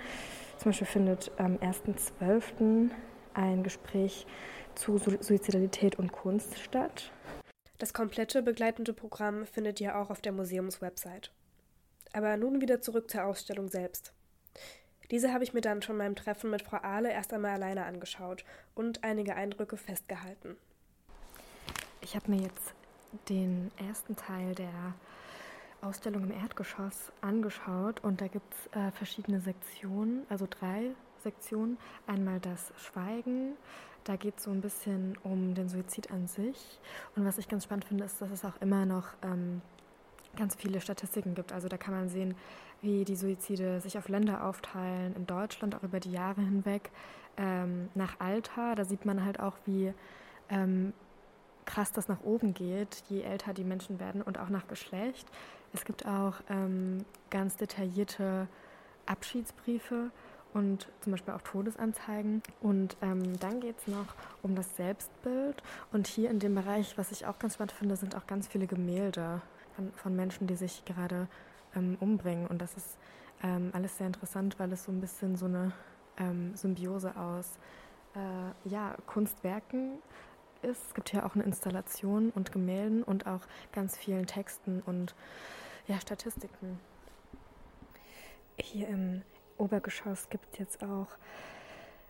[0.58, 2.90] Zum Beispiel findet am 1.12.
[3.34, 4.26] ein Gespräch
[4.74, 7.12] zu Suizidalität und Kunst statt.
[7.78, 11.30] Das komplette begleitende Programm findet ihr auch auf der Museumswebsite.
[12.14, 14.14] Aber nun wieder zurück zur Ausstellung selbst.
[15.12, 18.46] Diese habe ich mir dann von meinem Treffen mit Frau Ahle erst einmal alleine angeschaut
[18.74, 20.56] und einige Eindrücke festgehalten.
[22.06, 22.76] Ich habe mir jetzt
[23.30, 24.94] den ersten Teil der
[25.82, 30.92] Ausstellung im Erdgeschoss angeschaut und da gibt es äh, verschiedene Sektionen, also drei
[31.24, 31.80] Sektionen.
[32.06, 33.54] Einmal das Schweigen,
[34.04, 36.80] da geht es so ein bisschen um den Suizid an sich.
[37.16, 39.64] Und was ich ganz spannend finde, ist, dass es auch immer noch ähm,
[40.38, 41.54] ganz viele Statistiken gibt.
[41.54, 42.36] Also da kann man sehen,
[42.84, 46.92] wie die Suizide sich auf Länder aufteilen, in Deutschland auch über die Jahre hinweg,
[47.36, 48.76] ähm, nach Alter.
[48.76, 49.92] Da sieht man halt auch, wie
[50.50, 50.94] ähm,
[51.66, 55.28] krass das nach oben geht, je älter die Menschen werden und auch nach Geschlecht.
[55.74, 58.48] Es gibt auch ähm, ganz detaillierte
[59.06, 60.12] Abschiedsbriefe
[60.54, 62.42] und zum Beispiel auch Todesanzeigen.
[62.62, 65.62] Und ähm, dann geht es noch um das Selbstbild.
[65.92, 68.68] Und hier in dem Bereich, was ich auch ganz spannend finde, sind auch ganz viele
[68.68, 69.42] Gemälde
[69.76, 71.28] von, von Menschen, die sich gerade
[71.76, 72.48] ähm, umbringen.
[72.48, 72.98] Und das ist
[73.44, 75.74] ähm, alles sehr interessant, weil es so ein bisschen so eine
[76.18, 77.60] ähm, Symbiose aus
[78.16, 80.00] äh, ja, Kunstwerken
[80.66, 80.88] ist.
[80.88, 85.16] Es gibt hier auch eine Installation und Gemälden und auch ganz vielen Texten und
[85.88, 86.80] ja, Statistiken.
[88.60, 89.22] Hier im
[89.58, 91.08] Obergeschoss gibt es jetzt auch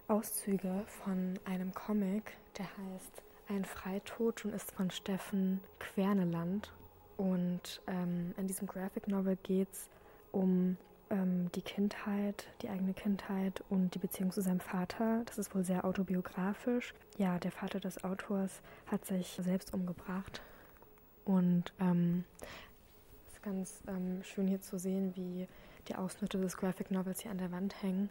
[0.08, 6.72] Auszüge von einem Comic, der heißt Ein Freitod und ist von Steffen Querneland.
[7.18, 9.90] Und ähm, in diesem Graphic Novel geht es
[10.32, 10.78] um
[11.10, 15.24] ähm, die Kindheit, die eigene Kindheit und die Beziehung zu seinem Vater.
[15.26, 16.94] Das ist wohl sehr autobiografisch.
[17.18, 20.42] Ja, der Vater des Autors hat sich selbst umgebracht.
[21.24, 22.24] Und ähm,
[23.28, 25.48] es ist ganz ähm, schön hier zu sehen, wie
[25.88, 28.10] die Ausschnitte des Graphic Novels hier an der Wand hängen.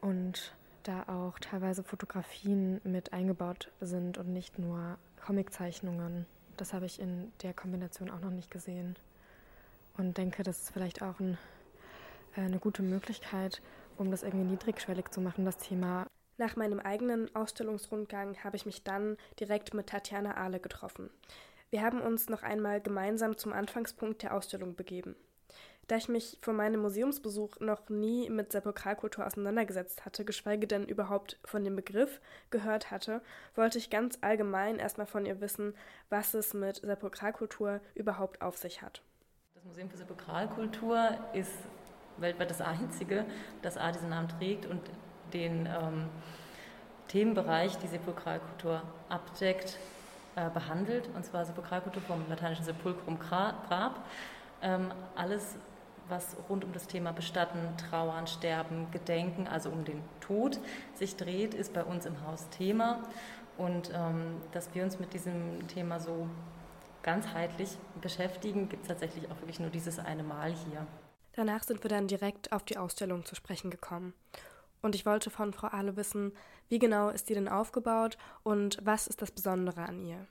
[0.00, 6.26] Und da auch teilweise Fotografien mit eingebaut sind und nicht nur Comiczeichnungen.
[6.56, 8.96] Das habe ich in der Kombination auch noch nicht gesehen.
[9.96, 11.38] Und denke, das ist vielleicht auch ein
[12.42, 13.62] eine gute Möglichkeit,
[13.96, 16.06] um das irgendwie niedrigschwellig zu machen, das Thema.
[16.38, 21.10] Nach meinem eigenen Ausstellungsrundgang habe ich mich dann direkt mit Tatjana Ahle getroffen.
[21.70, 25.16] Wir haben uns noch einmal gemeinsam zum Anfangspunkt der Ausstellung begeben.
[25.88, 31.38] Da ich mich vor meinem Museumsbesuch noch nie mit Sepulkralkultur auseinandergesetzt hatte, geschweige denn überhaupt
[31.44, 32.20] von dem Begriff
[32.50, 33.22] gehört hatte,
[33.54, 35.74] wollte ich ganz allgemein erstmal von ihr wissen,
[36.10, 39.02] was es mit Sepulkralkultur überhaupt auf sich hat.
[39.54, 41.54] Das Museum für Sepulkralkultur ist
[42.18, 43.24] weltweit das einzige,
[43.62, 44.80] das A diesen Namen trägt und
[45.32, 46.08] den ähm,
[47.08, 49.78] Themenbereich, die Sepulkralkultur abdeckt,
[50.34, 51.08] äh, behandelt.
[51.14, 54.04] Und zwar Sepulkralkultur vom lateinischen Sepulchrum Grab.
[54.62, 55.56] Ähm, alles,
[56.08, 60.58] was rund um das Thema Bestatten, Trauern, Sterben, Gedenken, also um den Tod
[60.94, 63.00] sich dreht, ist bei uns im Haus Thema.
[63.56, 66.28] Und ähm, dass wir uns mit diesem Thema so
[67.02, 70.86] ganzheitlich beschäftigen, gibt es tatsächlich auch wirklich nur dieses eine Mal hier.
[71.36, 74.14] Danach sind wir dann direkt auf die Ausstellung zu sprechen gekommen.
[74.80, 76.32] Und ich wollte von Frau Ahle wissen,
[76.68, 80.26] wie genau ist die denn aufgebaut und was ist das Besondere an ihr?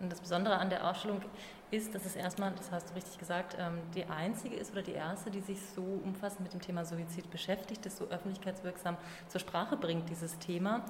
[0.00, 1.20] Und das Besondere an der Ausstellung
[1.70, 4.92] ist, dass es erstmal, das hast du richtig gesagt, ähm, die einzige ist oder die
[4.92, 9.76] erste, die sich so umfassend mit dem Thema Suizid beschäftigt, das so öffentlichkeitswirksam zur Sprache
[9.76, 10.84] bringt, dieses Thema.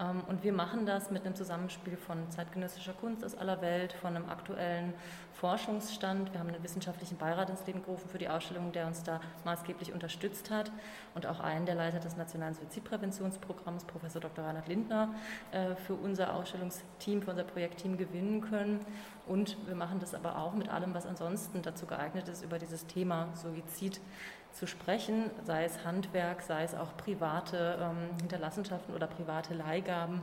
[0.00, 4.14] Ähm, und wir machen das mit einem Zusammenspiel von zeitgenössischer Kunst aus aller Welt, von
[4.14, 4.94] einem aktuellen
[5.32, 6.32] Forschungsstand.
[6.32, 9.92] Wir haben einen wissenschaftlichen Beirat ins Leben gerufen für die Ausstellung, der uns da maßgeblich
[9.92, 10.72] unterstützt hat
[11.14, 14.44] und auch einen der Leiter des Nationalen Suizidpräventionsprogramms, Professor Dr.
[14.44, 15.14] Reinhard Lindner,
[15.52, 18.84] äh, für unser Ausstellungsteam, für unser Projektteam gewinnen können.
[19.26, 22.86] Und wir machen das aber auch mit allem, was ansonsten dazu geeignet ist, über dieses
[22.86, 24.00] Thema Suizid
[24.58, 30.20] zu sprechen, sei es Handwerk, sei es auch private ähm, Hinterlassenschaften oder private Leihgaben.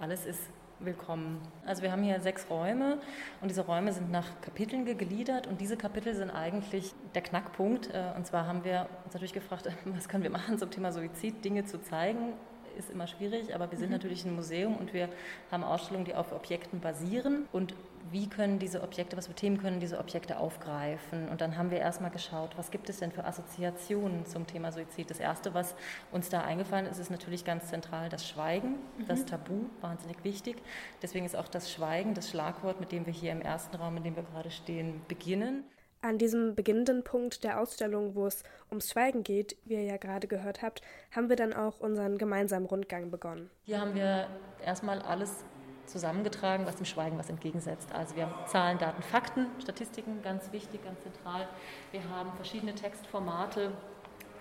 [0.00, 0.40] Alles ist
[0.80, 1.40] willkommen.
[1.64, 2.98] Also wir haben hier sechs Räume
[3.40, 7.94] und diese Räume sind nach Kapiteln gegliedert und diese Kapitel sind eigentlich der Knackpunkt.
[7.94, 11.44] Äh, und zwar haben wir uns natürlich gefragt, was können wir machen zum Thema Suizid,
[11.44, 12.32] Dinge zu zeigen
[12.76, 13.94] ist immer schwierig, aber wir sind mhm.
[13.94, 15.08] natürlich ein Museum und wir
[15.50, 17.46] haben Ausstellungen, die auf Objekten basieren.
[17.50, 17.74] Und
[18.10, 21.28] wie können diese Objekte, was für Themen können diese Objekte aufgreifen?
[21.28, 25.10] Und dann haben wir erstmal geschaut, was gibt es denn für Assoziationen zum Thema Suizid?
[25.10, 25.74] Das Erste, was
[26.12, 29.06] uns da eingefallen ist, ist natürlich ganz zentral das Schweigen, mhm.
[29.08, 30.56] das Tabu, wahnsinnig wichtig.
[31.02, 34.04] Deswegen ist auch das Schweigen das Schlagwort, mit dem wir hier im ersten Raum, in
[34.04, 35.64] dem wir gerade stehen, beginnen.
[36.02, 40.28] An diesem beginnenden Punkt der Ausstellung, wo es ums Schweigen geht, wie ihr ja gerade
[40.28, 43.50] gehört habt, haben wir dann auch unseren gemeinsamen Rundgang begonnen.
[43.64, 44.28] Hier haben wir
[44.64, 45.44] erstmal alles
[45.86, 47.88] zusammengetragen, was dem Schweigen was entgegensetzt.
[47.92, 51.48] Also wir haben Zahlen, Daten, Fakten, Statistiken, ganz wichtig, ganz zentral.
[51.92, 53.72] Wir haben verschiedene Textformate,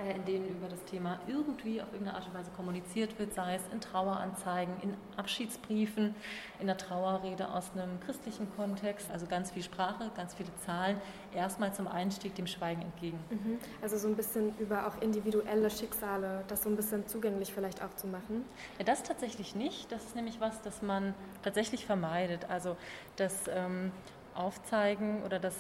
[0.04, 3.62] in denen über das Thema irgendwie auf irgendeine Art und Weise kommuniziert wird, sei es
[3.72, 6.16] in Traueranzeigen, in Abschiedsbriefen,
[6.60, 11.00] in der Trauerrede aus einem christlichen Kontext, also ganz viel Sprache, ganz viele Zahlen,
[11.34, 13.20] erstmal zum Einstieg dem Schweigen entgegen.
[13.30, 13.60] Mhm.
[13.82, 17.96] Also so ein bisschen über auch individuelle Schicksale, das so ein bisschen zugänglich vielleicht auch
[17.96, 18.46] zu machen?
[18.78, 19.92] Ja, das tatsächlich nicht.
[19.92, 22.50] Das ist nämlich was, das man tatsächlich vermeidet.
[22.50, 22.76] Also
[23.16, 23.92] das ähm,
[24.36, 25.56] Aufzeigen oder das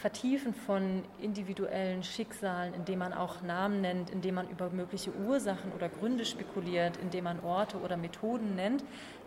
[0.00, 5.90] Vertiefen von individuellen Schicksalen, indem man auch Namen nennt, indem man über mögliche Ursachen oder
[5.90, 8.82] Gründe spekuliert, indem man Orte oder Methoden nennt,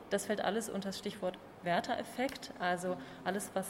[0.10, 3.68] das fällt alles unter das Stichwort Werter-Effekt, also alles, was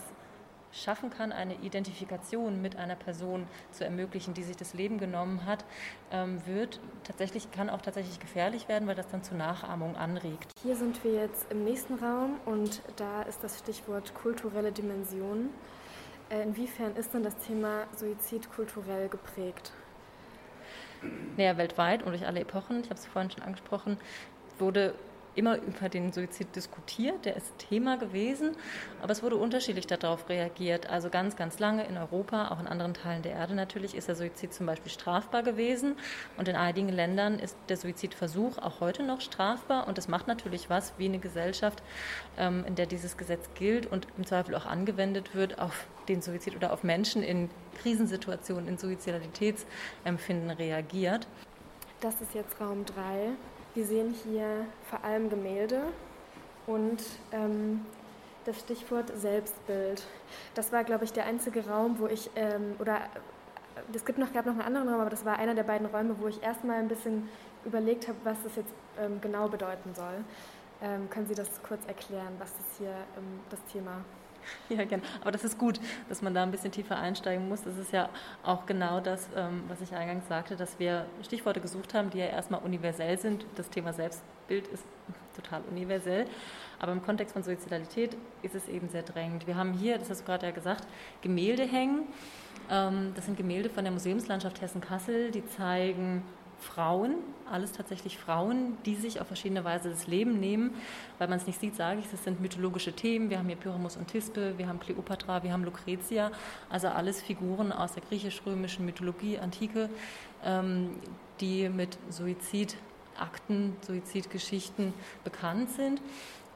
[0.72, 5.66] schaffen kann, eine Identifikation mit einer Person zu ermöglichen, die sich das Leben genommen hat,
[6.12, 10.52] ähm, wird tatsächlich, kann auch tatsächlich gefährlich werden, weil das dann zu Nachahmung anregt.
[10.63, 15.50] Hier sind wir jetzt im nächsten Raum und da ist das Stichwort kulturelle Dimension.
[16.29, 19.71] Äh, inwiefern ist denn das Thema Suizid kulturell geprägt?
[21.38, 23.97] Naja, weltweit und durch alle Epochen, ich habe es vorhin schon angesprochen,
[24.59, 24.93] wurde
[25.36, 28.52] immer über den Suizid diskutiert, der ist Thema gewesen,
[29.02, 30.89] aber es wurde unterschiedlich darauf reagiert.
[30.89, 34.15] Also ganz, ganz lange in Europa, auch in anderen Teilen der Erde natürlich, ist der
[34.15, 35.96] Suizid zum Beispiel strafbar gewesen
[36.38, 40.69] und in einigen Ländern ist der Suizidversuch auch heute noch strafbar und das macht natürlich
[40.69, 41.82] was, wie eine Gesellschaft,
[42.38, 46.56] ähm, in der dieses Gesetz gilt und im Zweifel auch angewendet wird, auf den Suizid
[46.56, 47.50] oder auf Menschen in
[47.82, 51.28] Krisensituationen, in Suizidalitätsempfinden reagiert.
[52.02, 53.32] Das ist jetzt Raum 3.
[53.73, 55.81] Wir sehen hier vor allem Gemälde
[56.67, 57.83] und ähm,
[58.45, 60.03] das Stichwort Selbstbild.
[60.53, 63.01] Das war, glaube ich, der einzige Raum, wo ich, ähm, oder
[63.91, 66.15] es gibt noch, gab noch einen anderen Raum, aber das war einer der beiden Räume,
[66.19, 67.27] wo ich erstmal ein bisschen
[67.65, 70.23] überlegt habe, was das jetzt ähm, genau bedeuten soll.
[70.81, 74.22] Ähm, können Sie das kurz erklären, was das hier ähm, das Thema ist?
[74.69, 75.03] Ja, gerne.
[75.21, 75.79] Aber das ist gut,
[76.10, 77.63] dass man da ein bisschen tiefer einsteigen muss.
[77.63, 78.10] Das ist ja
[78.43, 82.25] auch genau das, ähm, was ich eingangs sagte, dass wir Stichworte gesucht haben, die ja
[82.25, 83.45] erstmal universell sind.
[83.56, 84.84] Das Thema Selbstbild ist
[85.36, 86.25] total universell.
[86.79, 89.47] Aber im Kontext von Suizidalität ist es eben sehr drängend.
[89.47, 90.88] Wir haben hier, das hast du gerade ja gesagt,
[91.21, 92.08] Gemälde hängen.
[92.69, 96.23] Ähm, das sind Gemälde von der Museumslandschaft Hessen-Kassel, die zeigen
[96.63, 97.15] Frauen,
[97.52, 100.73] alles tatsächlich Frauen, die sich auf verschiedene Weise das Leben nehmen.
[101.19, 103.30] Weil man es nicht sieht, sage ich, es sind mythologische Themen.
[103.30, 106.32] Wir haben hier Pyramus und Thisbe, wir haben Kleopatra, wir haben Lucretia,
[106.69, 109.89] also alles Figuren aus der griechisch-römischen Mythologie, Antike,
[110.43, 110.91] ähm,
[111.39, 116.02] die mit Suizidakten, Suizidgeschichten bekannt sind.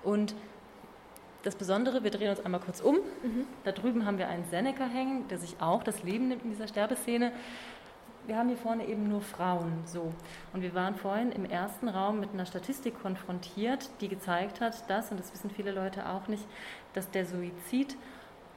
[0.03, 0.33] Und
[1.43, 2.95] das Besondere, wir drehen uns einmal kurz um.
[2.95, 3.45] Mhm.
[3.63, 6.67] Da drüben haben wir einen Seneca hängen, der sich auch das Leben nimmt in dieser
[6.67, 7.31] Sterbeszene
[8.27, 9.81] wir haben hier vorne eben nur Frauen.
[9.85, 10.13] So.
[10.53, 15.11] Und wir waren vorhin im ersten Raum mit einer Statistik konfrontiert, die gezeigt hat, dass,
[15.11, 16.45] und das wissen viele Leute auch nicht,
[16.93, 17.97] dass der Suizid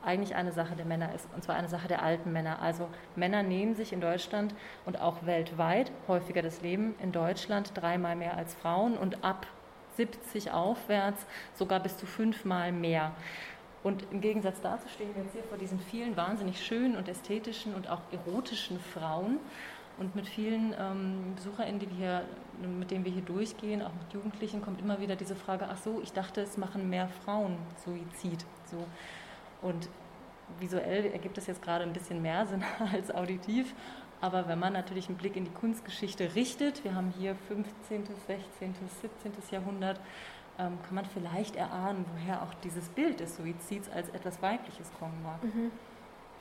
[0.02, 2.60] eigentlich eine Sache der Männer ist, und zwar eine Sache der alten Männer.
[2.60, 4.54] Also Männer nehmen sich in Deutschland
[4.86, 9.46] und auch weltweit häufiger das Leben, in Deutschland dreimal mehr als Frauen und ab
[9.96, 13.12] 70 aufwärts sogar bis zu fünfmal mehr.
[13.82, 17.74] Und im Gegensatz dazu stehen wir jetzt hier vor diesen vielen wahnsinnig schönen und ästhetischen
[17.74, 19.38] und auch erotischen Frauen
[19.98, 22.24] und mit vielen ähm, BesucherInnen, die wir
[22.60, 26.00] mit denen wir hier durchgehen, auch mit Jugendlichen, kommt immer wieder diese Frage, ach so,
[26.02, 28.44] ich dachte, es machen mehr Frauen Suizid.
[28.66, 28.86] So.
[29.62, 29.88] Und
[30.58, 33.74] visuell ergibt es jetzt gerade ein bisschen mehr Sinn als auditiv,
[34.20, 38.74] aber wenn man natürlich einen Blick in die Kunstgeschichte richtet, wir haben hier 15., 16.,
[39.00, 39.32] 17.
[39.50, 40.00] Jahrhundert,
[40.60, 45.22] ähm, kann man vielleicht erahnen, woher auch dieses Bild des Suizids als etwas Weibliches kommen
[45.22, 45.42] mag.
[45.42, 45.70] Mhm.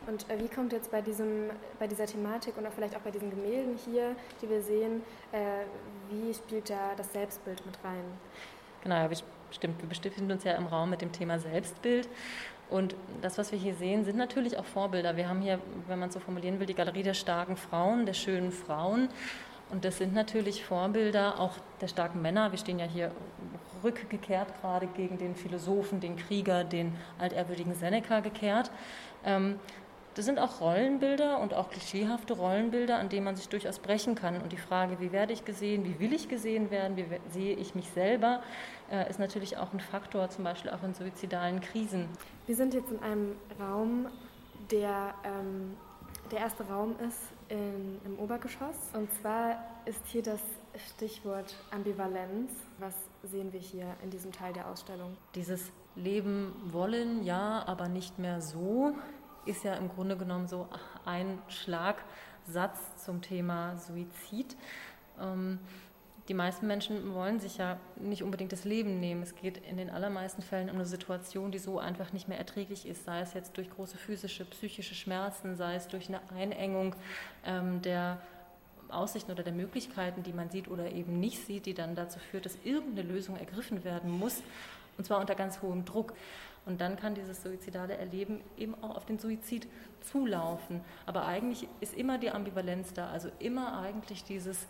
[0.08, 3.12] Und äh, wie kommt jetzt bei, diesem, bei dieser Thematik und auch vielleicht auch bei
[3.12, 5.65] diesen Gemälden hier, die wir sehen, äh,
[6.10, 8.03] wie spielt da das Selbstbild mit rein?
[8.84, 9.10] Genau, ja,
[9.51, 9.82] stimmt.
[9.82, 12.08] Wir befinden uns ja im Raum mit dem Thema Selbstbild.
[12.69, 15.17] Und das, was wir hier sehen, sind natürlich auch Vorbilder.
[15.17, 18.51] Wir haben hier, wenn man so formulieren will, die Galerie der starken Frauen, der schönen
[18.51, 19.10] Frauen.
[19.71, 22.51] Und das sind natürlich Vorbilder auch der starken Männer.
[22.51, 23.12] Wir stehen ja hier
[23.84, 28.71] rückgekehrt gerade gegen den Philosophen, den Krieger, den altehrwürdigen Seneca gekehrt.
[29.23, 29.60] Ähm,
[30.15, 34.41] das sind auch Rollenbilder und auch klischeehafte Rollenbilder, an denen man sich durchaus brechen kann.
[34.41, 37.75] Und die Frage, wie werde ich gesehen, wie will ich gesehen werden, wie sehe ich
[37.75, 38.41] mich selber,
[38.91, 42.10] äh, ist natürlich auch ein Faktor, zum Beispiel auch in suizidalen Krisen.
[42.47, 44.08] Wir sind jetzt in einem Raum,
[44.71, 45.77] der ähm,
[46.32, 48.76] der erste Raum ist in, im Obergeschoss.
[48.94, 50.42] Und zwar ist hier das
[50.94, 52.52] Stichwort Ambivalenz.
[52.78, 55.18] Was sehen wir hier in diesem Teil der Ausstellung?
[55.36, 58.94] Dieses Leben wollen, ja, aber nicht mehr so,
[59.46, 60.68] ist ja im Grunde genommen so
[61.06, 64.56] ein Schlagsatz zum Thema Suizid.
[65.20, 65.60] Ähm,
[66.30, 69.24] die meisten Menschen wollen sich ja nicht unbedingt das Leben nehmen.
[69.24, 72.88] Es geht in den allermeisten Fällen um eine Situation, die so einfach nicht mehr erträglich
[72.88, 76.95] ist, sei es jetzt durch große physische, psychische Schmerzen, sei es durch eine Einengung
[77.45, 78.22] ähm, der
[78.89, 82.45] Aussichten oder der Möglichkeiten, die man sieht oder eben nicht sieht, die dann dazu führt,
[82.45, 84.43] dass irgendeine Lösung ergriffen werden muss,
[84.97, 86.14] und zwar unter ganz hohem Druck.
[86.66, 89.68] Und dann kann dieses suizidale Erleben eben auch auf den Suizid
[90.01, 90.82] zulaufen.
[91.08, 94.68] Aber eigentlich ist immer die Ambivalenz da, also immer eigentlich dieses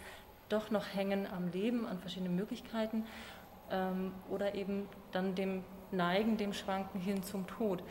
[0.50, 3.06] doch noch hängen am Leben, an verschiedenen Möglichkeiten
[3.72, 7.84] ähm, oder eben dann dem Neigen, dem Schwanken hin zum Tod.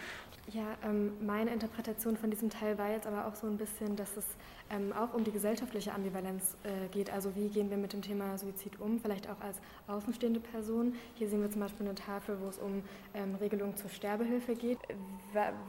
[0.53, 4.17] Ja, ähm, meine Interpretation von diesem Teil war jetzt aber auch so ein bisschen, dass
[4.17, 4.25] es
[4.71, 7.13] ähm, auch um die gesellschaftliche Ambivalenz äh, geht.
[7.13, 10.95] Also wie gehen wir mit dem Thema Suizid um, vielleicht auch als außenstehende Person.
[11.17, 12.83] Hier sehen wir zum Beispiel eine Tafel, wo es um
[13.13, 14.79] ähm, Regelungen zur Sterbehilfe geht.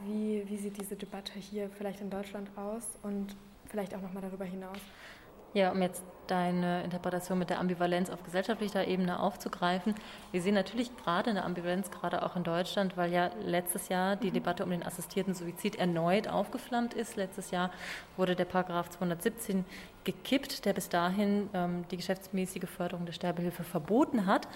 [0.06, 3.36] Wie, wie sieht diese Debatte hier vielleicht in Deutschland aus und
[3.66, 4.78] vielleicht auch nochmal darüber hinaus?
[5.52, 9.94] Ja, um jetzt deine Interpretation mit der Ambivalenz auf gesellschaftlicher Ebene aufzugreifen.
[10.30, 14.28] Wir sehen natürlich gerade eine Ambivalenz, gerade auch in Deutschland, weil ja letztes Jahr die
[14.28, 14.34] mhm.
[14.34, 17.16] Debatte um den assistierten Suizid erneut aufgeflammt ist.
[17.16, 17.70] Letztes Jahr
[18.16, 19.64] wurde der Paragraph 217
[20.04, 24.46] gekippt, der bis dahin ähm, die geschäftsmäßige Förderung der Sterbehilfe verboten hat.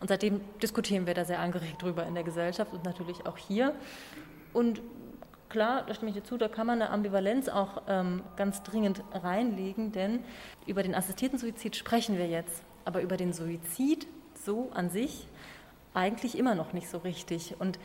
[0.00, 3.74] Und seitdem diskutieren wir da sehr angeregt drüber in der Gesellschaft und natürlich auch hier.
[4.52, 4.82] Und
[5.52, 9.04] klar, da stimme ich dir zu, da kann man eine Ambivalenz auch ähm, ganz dringend
[9.12, 10.24] reinlegen, denn
[10.66, 15.28] über den assistierten Suizid sprechen wir jetzt, aber über den Suizid so an sich
[15.94, 17.54] eigentlich immer noch nicht so richtig.
[17.60, 17.78] Und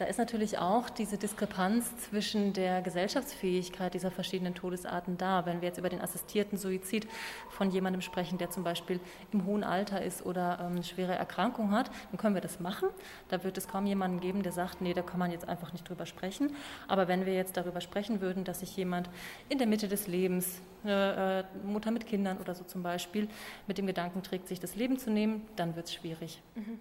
[0.00, 5.44] da ist natürlich auch diese Diskrepanz zwischen der Gesellschaftsfähigkeit dieser verschiedenen Todesarten da.
[5.44, 7.06] Wenn wir jetzt über den assistierten Suizid
[7.50, 8.98] von jemandem sprechen, der zum Beispiel
[9.30, 12.88] im hohen Alter ist oder ähm, schwere Erkrankung hat, dann können wir das machen.
[13.28, 15.86] Da wird es kaum jemanden geben, der sagt, nee, da kann man jetzt einfach nicht
[15.86, 16.56] drüber sprechen.
[16.88, 19.10] Aber wenn wir jetzt darüber sprechen würden, dass sich jemand
[19.50, 23.28] in der Mitte des Lebens, eine äh, Mutter mit Kindern oder so zum Beispiel,
[23.66, 26.40] mit dem Gedanken trägt, sich das Leben zu nehmen, dann wird es schwierig.
[26.54, 26.80] Mhm.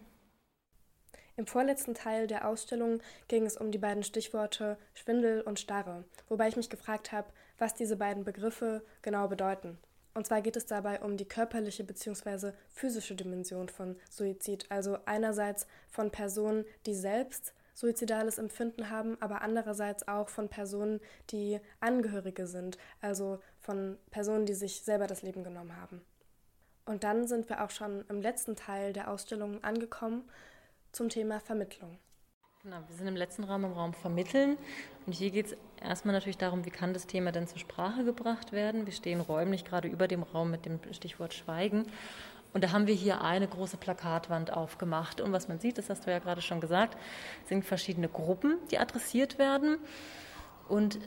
[1.40, 6.50] Im vorletzten Teil der Ausstellung ging es um die beiden Stichworte Schwindel und Starre, wobei
[6.50, 9.78] ich mich gefragt habe, was diese beiden Begriffe genau bedeuten.
[10.14, 12.52] Und zwar geht es dabei um die körperliche bzw.
[12.74, 20.10] physische Dimension von Suizid, also einerseits von Personen, die selbst suizidales Empfinden haben, aber andererseits
[20.10, 25.78] auch von Personen, die Angehörige sind, also von Personen, die sich selber das Leben genommen
[25.78, 26.02] haben.
[26.86, 30.30] Und dann sind wir auch schon im letzten Teil der Ausstellung angekommen
[30.92, 31.98] zum Thema Vermittlung.
[32.64, 34.58] Genau, wir sind im letzten Raum im Raum Vermitteln.
[35.06, 38.52] Und hier geht es erstmal natürlich darum, wie kann das Thema denn zur Sprache gebracht
[38.52, 38.86] werden.
[38.86, 41.86] Wir stehen räumlich gerade über dem Raum mit dem Stichwort Schweigen.
[42.54, 45.22] Und da haben wir hier eine große Plakatwand aufgemacht.
[45.22, 46.98] Und was man sieht, das hast du ja gerade schon gesagt,
[47.46, 49.78] sind verschiedene Gruppen, die adressiert werden.
[50.68, 51.00] Und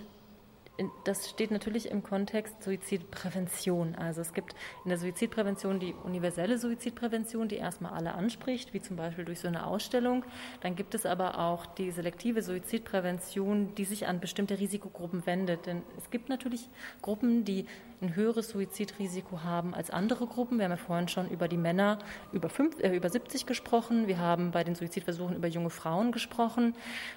[1.04, 3.94] das steht natürlich im Kontext Suizidprävention.
[3.94, 4.54] Also es gibt
[4.84, 9.48] in der Suizidprävention die universelle Suizidprävention, die erstmal alle anspricht, wie zum Beispiel durch so
[9.48, 10.24] eine Ausstellung.
[10.60, 15.66] Dann gibt es aber auch die selektive Suizidprävention, die sich an bestimmte Risikogruppen wendet.
[15.66, 16.70] Denn es gibt natürlich
[17.02, 17.66] Gruppen, die
[18.02, 20.58] ein höheres Suizidrisiko haben als andere Gruppen.
[20.58, 21.98] Wir haben ja vorhin schon über die Männer
[22.32, 24.08] über, fünf, äh, über 70 gesprochen.
[24.08, 26.74] Wir haben bei den Suizidversuchen über junge Frauen gesprochen.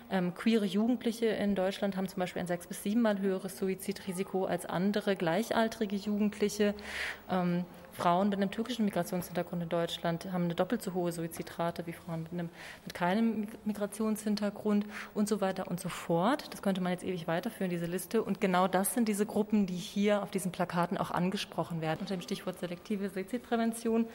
[0.10, 4.66] Ähm, queere Jugendliche in Deutschland haben zum Beispiel ein sechs bis siebenmal höheres Suizidrisiko als
[4.66, 6.76] andere gleichaltrige Jugendliche.
[7.30, 7.66] Ähm,
[7.96, 12.24] Frauen mit einem türkischen Migrationshintergrund in Deutschland haben eine doppelt so hohe Suizidrate wie Frauen
[12.24, 12.50] mit, einem,
[12.84, 16.54] mit keinem Migrationshintergrund und so weiter und so fort.
[16.54, 18.22] Das könnte man jetzt ewig weiterführen, diese Liste.
[18.22, 22.16] Und genau das sind diese Gruppen, die hier auf diesen Plakaten auch angesprochen werden unter
[22.16, 24.08] dem Stichwort selektive Suizidprävention.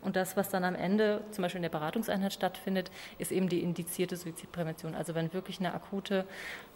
[0.00, 3.62] Und das, was dann am Ende zum Beispiel in der Beratungseinheit stattfindet, ist eben die
[3.62, 4.94] indizierte Suizidprävention.
[4.94, 6.24] Also wenn wirklich eine akute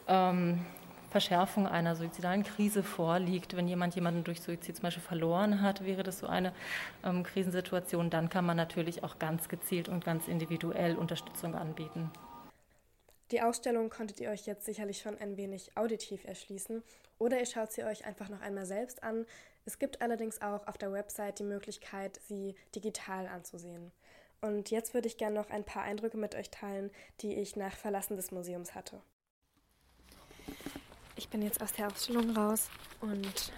[0.08, 0.64] ähm,
[1.12, 3.54] Verschärfung einer suizidalen Krise vorliegt.
[3.54, 6.54] Wenn jemand jemanden durch Suizid zum Beispiel verloren hat, wäre das so eine
[7.04, 12.10] ähm, Krisensituation, dann kann man natürlich auch ganz gezielt und ganz individuell Unterstützung anbieten.
[13.30, 16.82] Die Ausstellung konntet ihr euch jetzt sicherlich schon ein wenig auditiv erschließen
[17.18, 19.26] oder ihr schaut sie euch einfach noch einmal selbst an.
[19.66, 23.92] Es gibt allerdings auch auf der Website die Möglichkeit, sie digital anzusehen.
[24.40, 26.90] Und jetzt würde ich gerne noch ein paar Eindrücke mit euch teilen,
[27.20, 29.00] die ich nach Verlassen des Museums hatte.
[31.16, 32.68] Ich bin jetzt aus der Ausstellung raus
[33.00, 33.52] und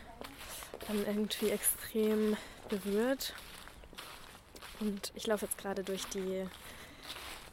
[0.88, 2.36] dann irgendwie extrem
[2.68, 3.34] berührt.
[4.80, 6.46] Und ich laufe jetzt gerade durch die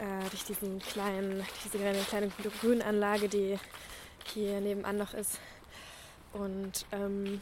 [0.02, 3.60] äh, durch diesen kleinen, diese kleine, kleine Grünanlage, die
[4.34, 5.40] hier nebenan noch ist.
[6.34, 7.40] Und ähm,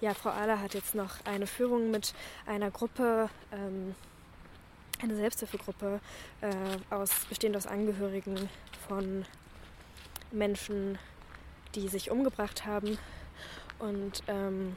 [0.00, 2.12] ja, Frau Ahler hat jetzt noch eine Führung mit
[2.44, 3.94] einer Gruppe, ähm,
[5.00, 6.00] eine Selbsthilfegruppe,
[6.42, 8.50] äh, aus, bestehend aus Angehörigen
[8.86, 9.24] von
[10.30, 10.98] Menschen,
[11.74, 12.98] die sich umgebracht haben.
[13.78, 14.76] Und ähm,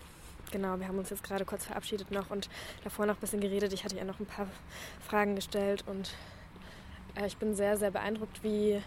[0.51, 2.49] genau, wir haben uns jetzt gerade kurz verabschiedet noch und
[2.83, 3.73] davor noch ein bisschen geredet.
[3.73, 4.47] Ich hatte ja noch ein paar
[5.07, 6.13] Fragen gestellt und
[7.15, 8.81] äh, ich bin sehr, sehr beeindruckt, wie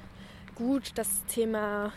[0.54, 1.92] gut das Thema,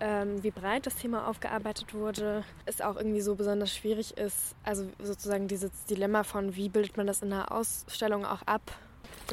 [0.00, 2.44] ähm, wie breit das Thema aufgearbeitet wurde.
[2.64, 7.06] Es auch irgendwie so besonders schwierig ist, also sozusagen dieses Dilemma von, wie bildet man
[7.06, 8.72] das in einer Ausstellung auch ab.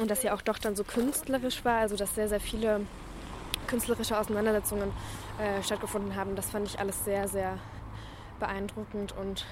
[0.00, 2.80] Und dass ja auch doch dann so künstlerisch war, also dass sehr, sehr viele
[3.70, 4.92] künstlerische Auseinandersetzungen
[5.38, 6.34] äh, stattgefunden haben.
[6.34, 7.56] Das fand ich alles sehr, sehr
[8.40, 9.46] beeindruckend und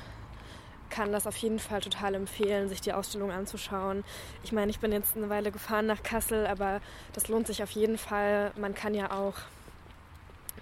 [0.91, 4.05] kann das auf jeden Fall total empfehlen, sich die Ausstellung anzuschauen.
[4.43, 6.81] Ich meine, ich bin jetzt eine Weile gefahren nach Kassel, aber
[7.13, 8.53] das lohnt sich auf jeden Fall.
[8.57, 9.35] Man kann ja auch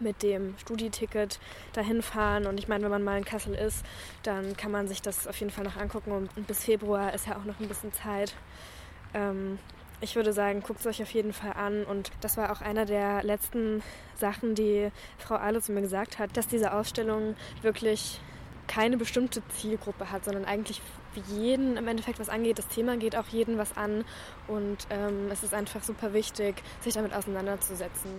[0.00, 1.38] mit dem Studieticket
[1.72, 2.46] dahin fahren.
[2.46, 3.84] Und ich meine, wenn man mal in Kassel ist,
[4.22, 6.12] dann kann man sich das auf jeden Fall noch angucken.
[6.12, 8.34] Und bis Februar ist ja auch noch ein bisschen Zeit.
[9.14, 9.58] Ähm,
[10.00, 11.84] ich würde sagen, guckt es euch auf jeden Fall an.
[11.84, 13.82] Und das war auch einer der letzten
[14.16, 18.20] Sachen, die Frau Ahle zu mir gesagt hat, dass diese Ausstellung wirklich
[18.66, 20.82] keine bestimmte Zielgruppe hat, sondern eigentlich
[21.28, 22.58] jeden im Endeffekt was angeht.
[22.58, 24.04] Das Thema geht auch jeden was an
[24.48, 28.10] und ähm, es ist einfach super wichtig, sich damit auseinanderzusetzen.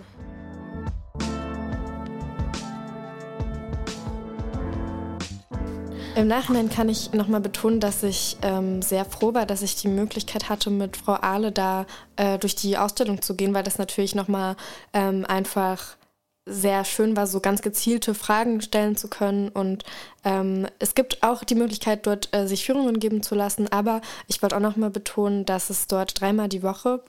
[6.18, 9.86] Im Nachhinein kann ich nochmal betonen, dass ich ähm, sehr froh war, dass ich die
[9.86, 14.16] Möglichkeit hatte, mit Frau Ahle da äh, durch die Ausstellung zu gehen, weil das natürlich
[14.16, 14.56] nochmal
[14.92, 15.96] ähm, einfach
[16.44, 19.48] sehr schön war, so ganz gezielte Fragen stellen zu können.
[19.48, 19.84] Und
[20.24, 23.70] ähm, es gibt auch die Möglichkeit, dort äh, sich Führungen geben zu lassen.
[23.70, 27.00] Aber ich wollte auch nochmal betonen, dass es dort dreimal die Woche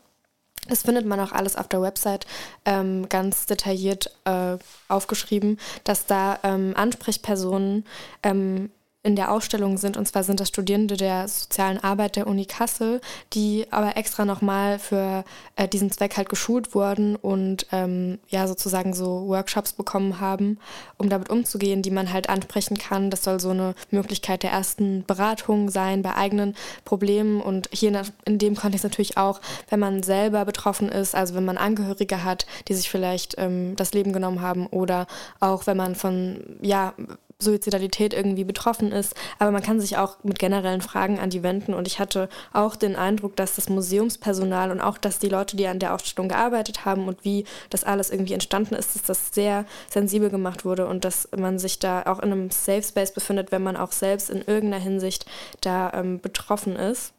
[0.68, 2.28] das findet man auch alles auf der Website
[2.66, 4.58] ähm, ganz detailliert äh,
[4.88, 7.86] aufgeschrieben, dass da ähm, Ansprechpersonen
[8.22, 8.70] ähm,
[9.02, 9.96] in der Ausstellung sind.
[9.96, 13.00] Und zwar sind das Studierende der sozialen Arbeit der Uni Kassel,
[13.34, 15.24] die aber extra nochmal für
[15.56, 20.60] äh, diesen Zweck halt geschult wurden und ähm, ja sozusagen so Workshops bekommen haben,
[20.98, 23.10] um damit umzugehen, die man halt ansprechen kann.
[23.10, 28.38] Das soll so eine Möglichkeit der ersten Beratung sein bei eigenen Problemen und hier in
[28.38, 29.40] dem Kontext natürlich auch,
[29.70, 33.94] wenn man selber betroffen ist, also wenn man Angehörige hat, die sich vielleicht ähm, das
[33.94, 35.08] Leben genommen haben oder
[35.40, 36.94] auch wenn man von ja
[37.42, 39.16] Suizidalität irgendwie betroffen ist.
[39.40, 41.74] Aber man kann sich auch mit generellen Fragen an die wenden.
[41.74, 45.68] Und ich hatte auch den Eindruck, dass das Museumspersonal und auch, dass die Leute, die
[45.68, 49.66] an der Ausstellung gearbeitet haben und wie das alles irgendwie entstanden ist, dass das sehr
[49.90, 53.64] sensibel gemacht wurde und dass man sich da auch in einem Safe Space befindet, wenn
[53.64, 55.26] man auch selbst in irgendeiner Hinsicht
[55.62, 57.14] da ähm, betroffen ist.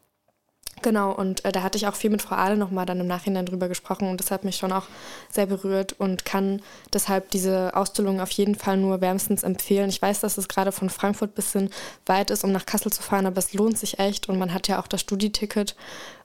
[0.83, 3.45] Genau, und äh, da hatte ich auch viel mit Frau Ahle nochmal dann im Nachhinein
[3.45, 4.87] drüber gesprochen und das hat mich schon auch
[5.28, 6.62] sehr berührt und kann
[6.93, 9.91] deshalb diese Ausstellung auf jeden Fall nur wärmstens empfehlen.
[9.91, 11.70] Ich weiß, dass es gerade von Frankfurt ein bisschen
[12.07, 14.68] weit ist, um nach Kassel zu fahren, aber es lohnt sich echt und man hat
[14.68, 15.76] ja auch das Studieticket.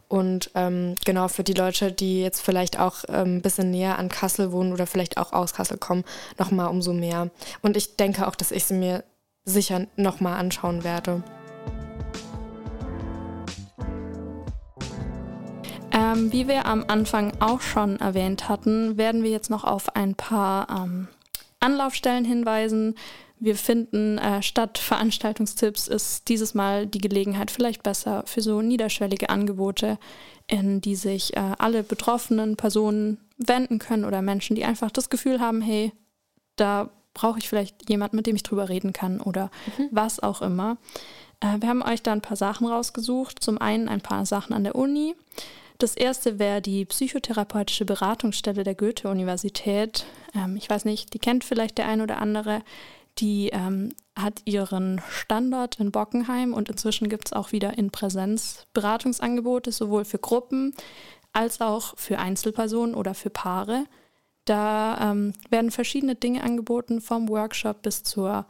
[0.08, 4.08] Und ähm, genau für die Leute, die jetzt vielleicht auch ähm, ein bisschen näher an
[4.08, 6.06] Kassel wohnen oder vielleicht auch aus Kassel kommen,
[6.38, 7.32] nochmal umso mehr.
[7.62, 9.03] Und ich denke auch, dass ich sie mir
[9.45, 11.24] sicher nochmal anschauen werde.
[15.96, 20.14] Ähm, wie wir am Anfang auch schon erwähnt hatten, werden wir jetzt noch auf ein
[20.14, 21.08] paar ähm,
[21.62, 22.96] Anlaufstellen hinweisen.
[23.39, 29.30] Wir finden, äh, statt Veranstaltungstipps ist dieses Mal die Gelegenheit vielleicht besser für so niederschwellige
[29.30, 29.98] Angebote,
[30.48, 35.39] in die sich äh, alle betroffenen Personen wenden können oder Menschen, die einfach das Gefühl
[35.39, 35.93] haben, hey,
[36.58, 39.88] da brauche ich vielleicht jemanden, mit dem ich drüber reden kann oder mhm.
[39.91, 40.78] was auch immer.
[41.39, 43.41] Äh, wir haben euch da ein paar Sachen rausgesucht.
[43.41, 45.16] Zum einen ein paar Sachen an der Uni.
[45.78, 50.05] Das erste wäre die psychotherapeutische Beratungsstelle der Goethe-Universität.
[50.34, 52.61] Ähm, ich weiß nicht, die kennt vielleicht der ein oder andere.
[53.19, 58.65] Die ähm, hat ihren Standort in Bockenheim und inzwischen gibt es auch wieder in Präsenz
[58.73, 60.73] Beratungsangebote, sowohl für Gruppen
[61.34, 63.86] als auch für Einzelpersonen oder für Paare.
[64.45, 68.45] Da ähm, werden verschiedene Dinge angeboten, vom Workshop bis zur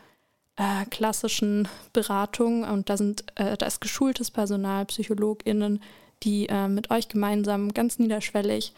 [0.56, 2.64] äh, klassischen Beratung.
[2.64, 5.82] Und da, sind, äh, da ist geschultes Personal, PsychologInnen,
[6.24, 8.74] die äh, mit euch gemeinsam ganz niederschwellig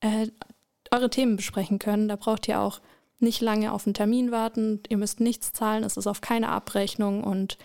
[0.00, 0.28] äh,
[0.90, 2.08] eure Themen besprechen können.
[2.08, 2.80] Da braucht ihr auch
[3.18, 4.80] nicht lange auf einen Termin warten.
[4.88, 5.84] Ihr müsst nichts zahlen.
[5.84, 7.22] Es ist auf keine Abrechnung.
[7.22, 7.58] Und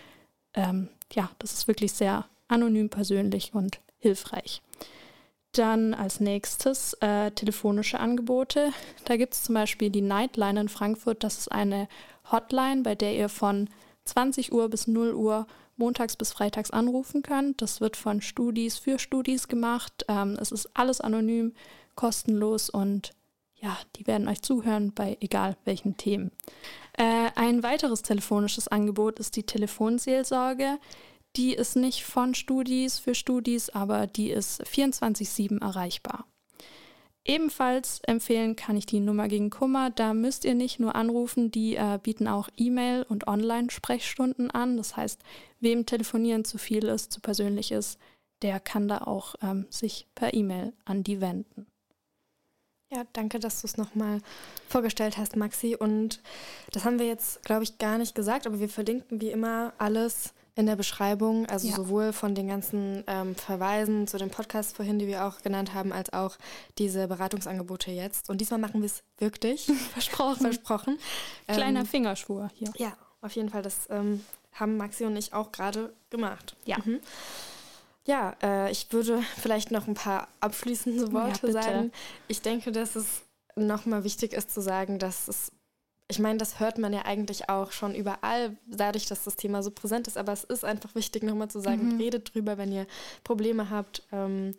[0.53, 4.61] ähm, ja, das ist wirklich sehr anonym, persönlich und hilfreich.
[5.53, 8.71] Dann als nächstes äh, telefonische Angebote.
[9.05, 11.23] Da gibt es zum Beispiel die Nightline in Frankfurt.
[11.23, 11.87] Das ist eine
[12.31, 13.69] Hotline, bei der ihr von
[14.03, 15.47] 20 Uhr bis 0 Uhr
[15.77, 17.61] montags bis freitags anrufen könnt.
[17.61, 20.05] Das wird von Studis für Studis gemacht.
[20.07, 21.53] Ähm, es ist alles anonym,
[21.95, 23.11] kostenlos und
[23.55, 26.31] ja, die werden euch zuhören bei egal welchen Themen.
[26.97, 30.77] Äh, ein weiteres telefonisches Angebot ist die Telefonseelsorge.
[31.35, 36.25] Die ist nicht von Studis für Studis, aber die ist 24-7 erreichbar.
[37.27, 39.89] Ebenfalls empfehlen kann ich die Nummer gegen Kummer.
[39.89, 44.77] Da müsst ihr nicht nur anrufen, die äh, bieten auch E-Mail und Online-Sprechstunden an.
[44.77, 45.19] Das heißt,
[45.65, 47.99] wem Telefonieren zu viel ist, zu persönlich ist,
[48.41, 51.67] der kann da auch ähm, sich per E-Mail an die wenden.
[52.89, 54.21] Ja, danke, dass du es nochmal
[54.69, 55.75] vorgestellt hast, Maxi.
[55.75, 56.21] Und
[56.71, 60.33] das haben wir jetzt, glaube ich, gar nicht gesagt, aber wir verlinken wie immer alles
[60.57, 61.75] in der Beschreibung, also ja.
[61.75, 65.91] sowohl von den ganzen ähm, Verweisen zu den Podcasts vorhin, die wir auch genannt haben,
[65.91, 66.37] als auch
[66.77, 68.29] diese Beratungsangebote jetzt.
[68.29, 69.65] Und diesmal machen wir es wirklich.
[69.93, 70.41] Versprochen.
[70.41, 70.97] Versprochen.
[71.47, 72.71] Kleiner ähm, Fingerschwur hier.
[72.77, 73.63] Ja, auf jeden Fall.
[73.63, 74.23] Das ähm,
[74.55, 76.55] haben Maxi und ich auch gerade gemacht.
[76.65, 76.77] Ja.
[76.83, 76.99] Mhm.
[78.05, 81.91] Ja, äh, ich würde vielleicht noch ein paar abschließende Worte ja, sagen.
[82.27, 83.23] Ich denke, dass es
[83.55, 85.51] nochmal wichtig ist zu sagen, dass es
[86.07, 89.71] ich meine, das hört man ja eigentlich auch schon überall, dadurch, dass das Thema so
[89.71, 90.17] präsent ist.
[90.17, 91.97] Aber es ist einfach wichtig, nochmal zu sagen, mhm.
[91.97, 92.85] redet drüber, wenn ihr
[93.23, 94.03] Probleme habt.
[94.11, 94.53] Ähm,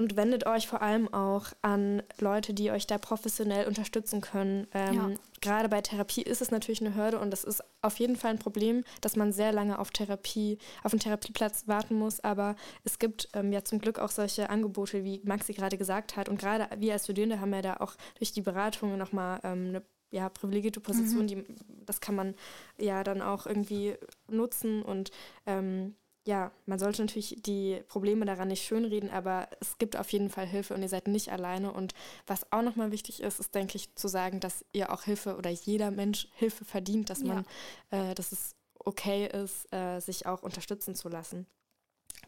[0.00, 4.66] und wendet euch vor allem auch an Leute, die euch da professionell unterstützen können.
[4.72, 5.10] Ähm, ja.
[5.42, 8.38] Gerade bei Therapie ist es natürlich eine Hürde und es ist auf jeden Fall ein
[8.38, 12.18] Problem, dass man sehr lange auf Therapie, auf einen Therapieplatz warten muss.
[12.20, 16.30] Aber es gibt ähm, ja zum Glück auch solche Angebote, wie Maxi gerade gesagt hat.
[16.30, 19.82] Und gerade wir als Studierende haben ja da auch durch die Beratungen nochmal ähm, eine
[20.10, 21.26] ja, privilegierte Position, mhm.
[21.26, 21.44] die,
[21.84, 22.34] das kann man
[22.78, 23.96] ja dann auch irgendwie
[24.28, 25.10] nutzen und
[25.46, 25.94] ähm,
[26.26, 30.46] ja, man sollte natürlich die Probleme daran nicht schönreden, aber es gibt auf jeden Fall
[30.46, 31.72] Hilfe und ihr seid nicht alleine.
[31.72, 31.94] Und
[32.26, 35.50] was auch nochmal wichtig ist, ist, denke ich, zu sagen, dass ihr auch Hilfe oder
[35.50, 37.46] jeder Mensch Hilfe verdient, dass man,
[37.90, 38.10] ja.
[38.10, 41.46] äh, dass es okay ist, äh, sich auch unterstützen zu lassen.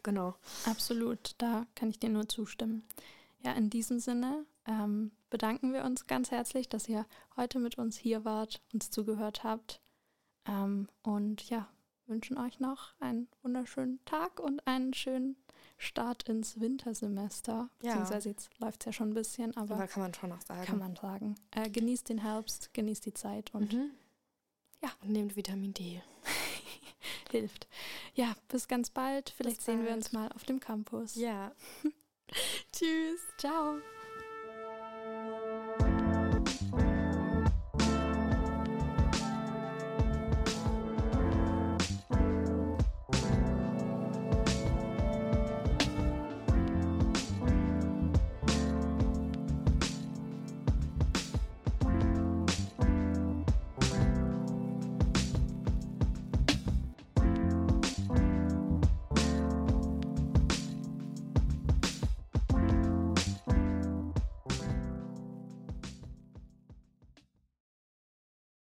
[0.01, 0.35] Genau.
[0.65, 2.83] Absolut, da kann ich dir nur zustimmen.
[3.43, 7.97] Ja, in diesem Sinne ähm, bedanken wir uns ganz herzlich, dass ihr heute mit uns
[7.97, 9.81] hier wart, uns zugehört habt.
[10.47, 11.67] Ähm, und ja,
[12.13, 15.35] wünschen euch noch einen wunderschönen Tag und einen schönen
[15.77, 17.69] Start ins Wintersemester.
[17.81, 17.93] Ja.
[17.93, 20.63] Beziehungsweise jetzt läuft es ja schon ein bisschen, aber, aber, kann man schon noch sagen.
[20.63, 21.35] Kann man sagen.
[21.51, 23.89] Äh, genießt den Herbst, genießt die Zeit und mhm.
[24.81, 24.91] ja.
[25.01, 26.01] Und nehmt Vitamin D.
[27.31, 27.67] Hilft.
[28.13, 29.31] Ja, bis ganz bald.
[29.31, 29.89] Vielleicht bis sehen bald.
[29.89, 31.15] wir uns mal auf dem Campus.
[31.15, 31.51] Ja.
[32.71, 33.21] Tschüss.
[33.39, 33.79] Ciao.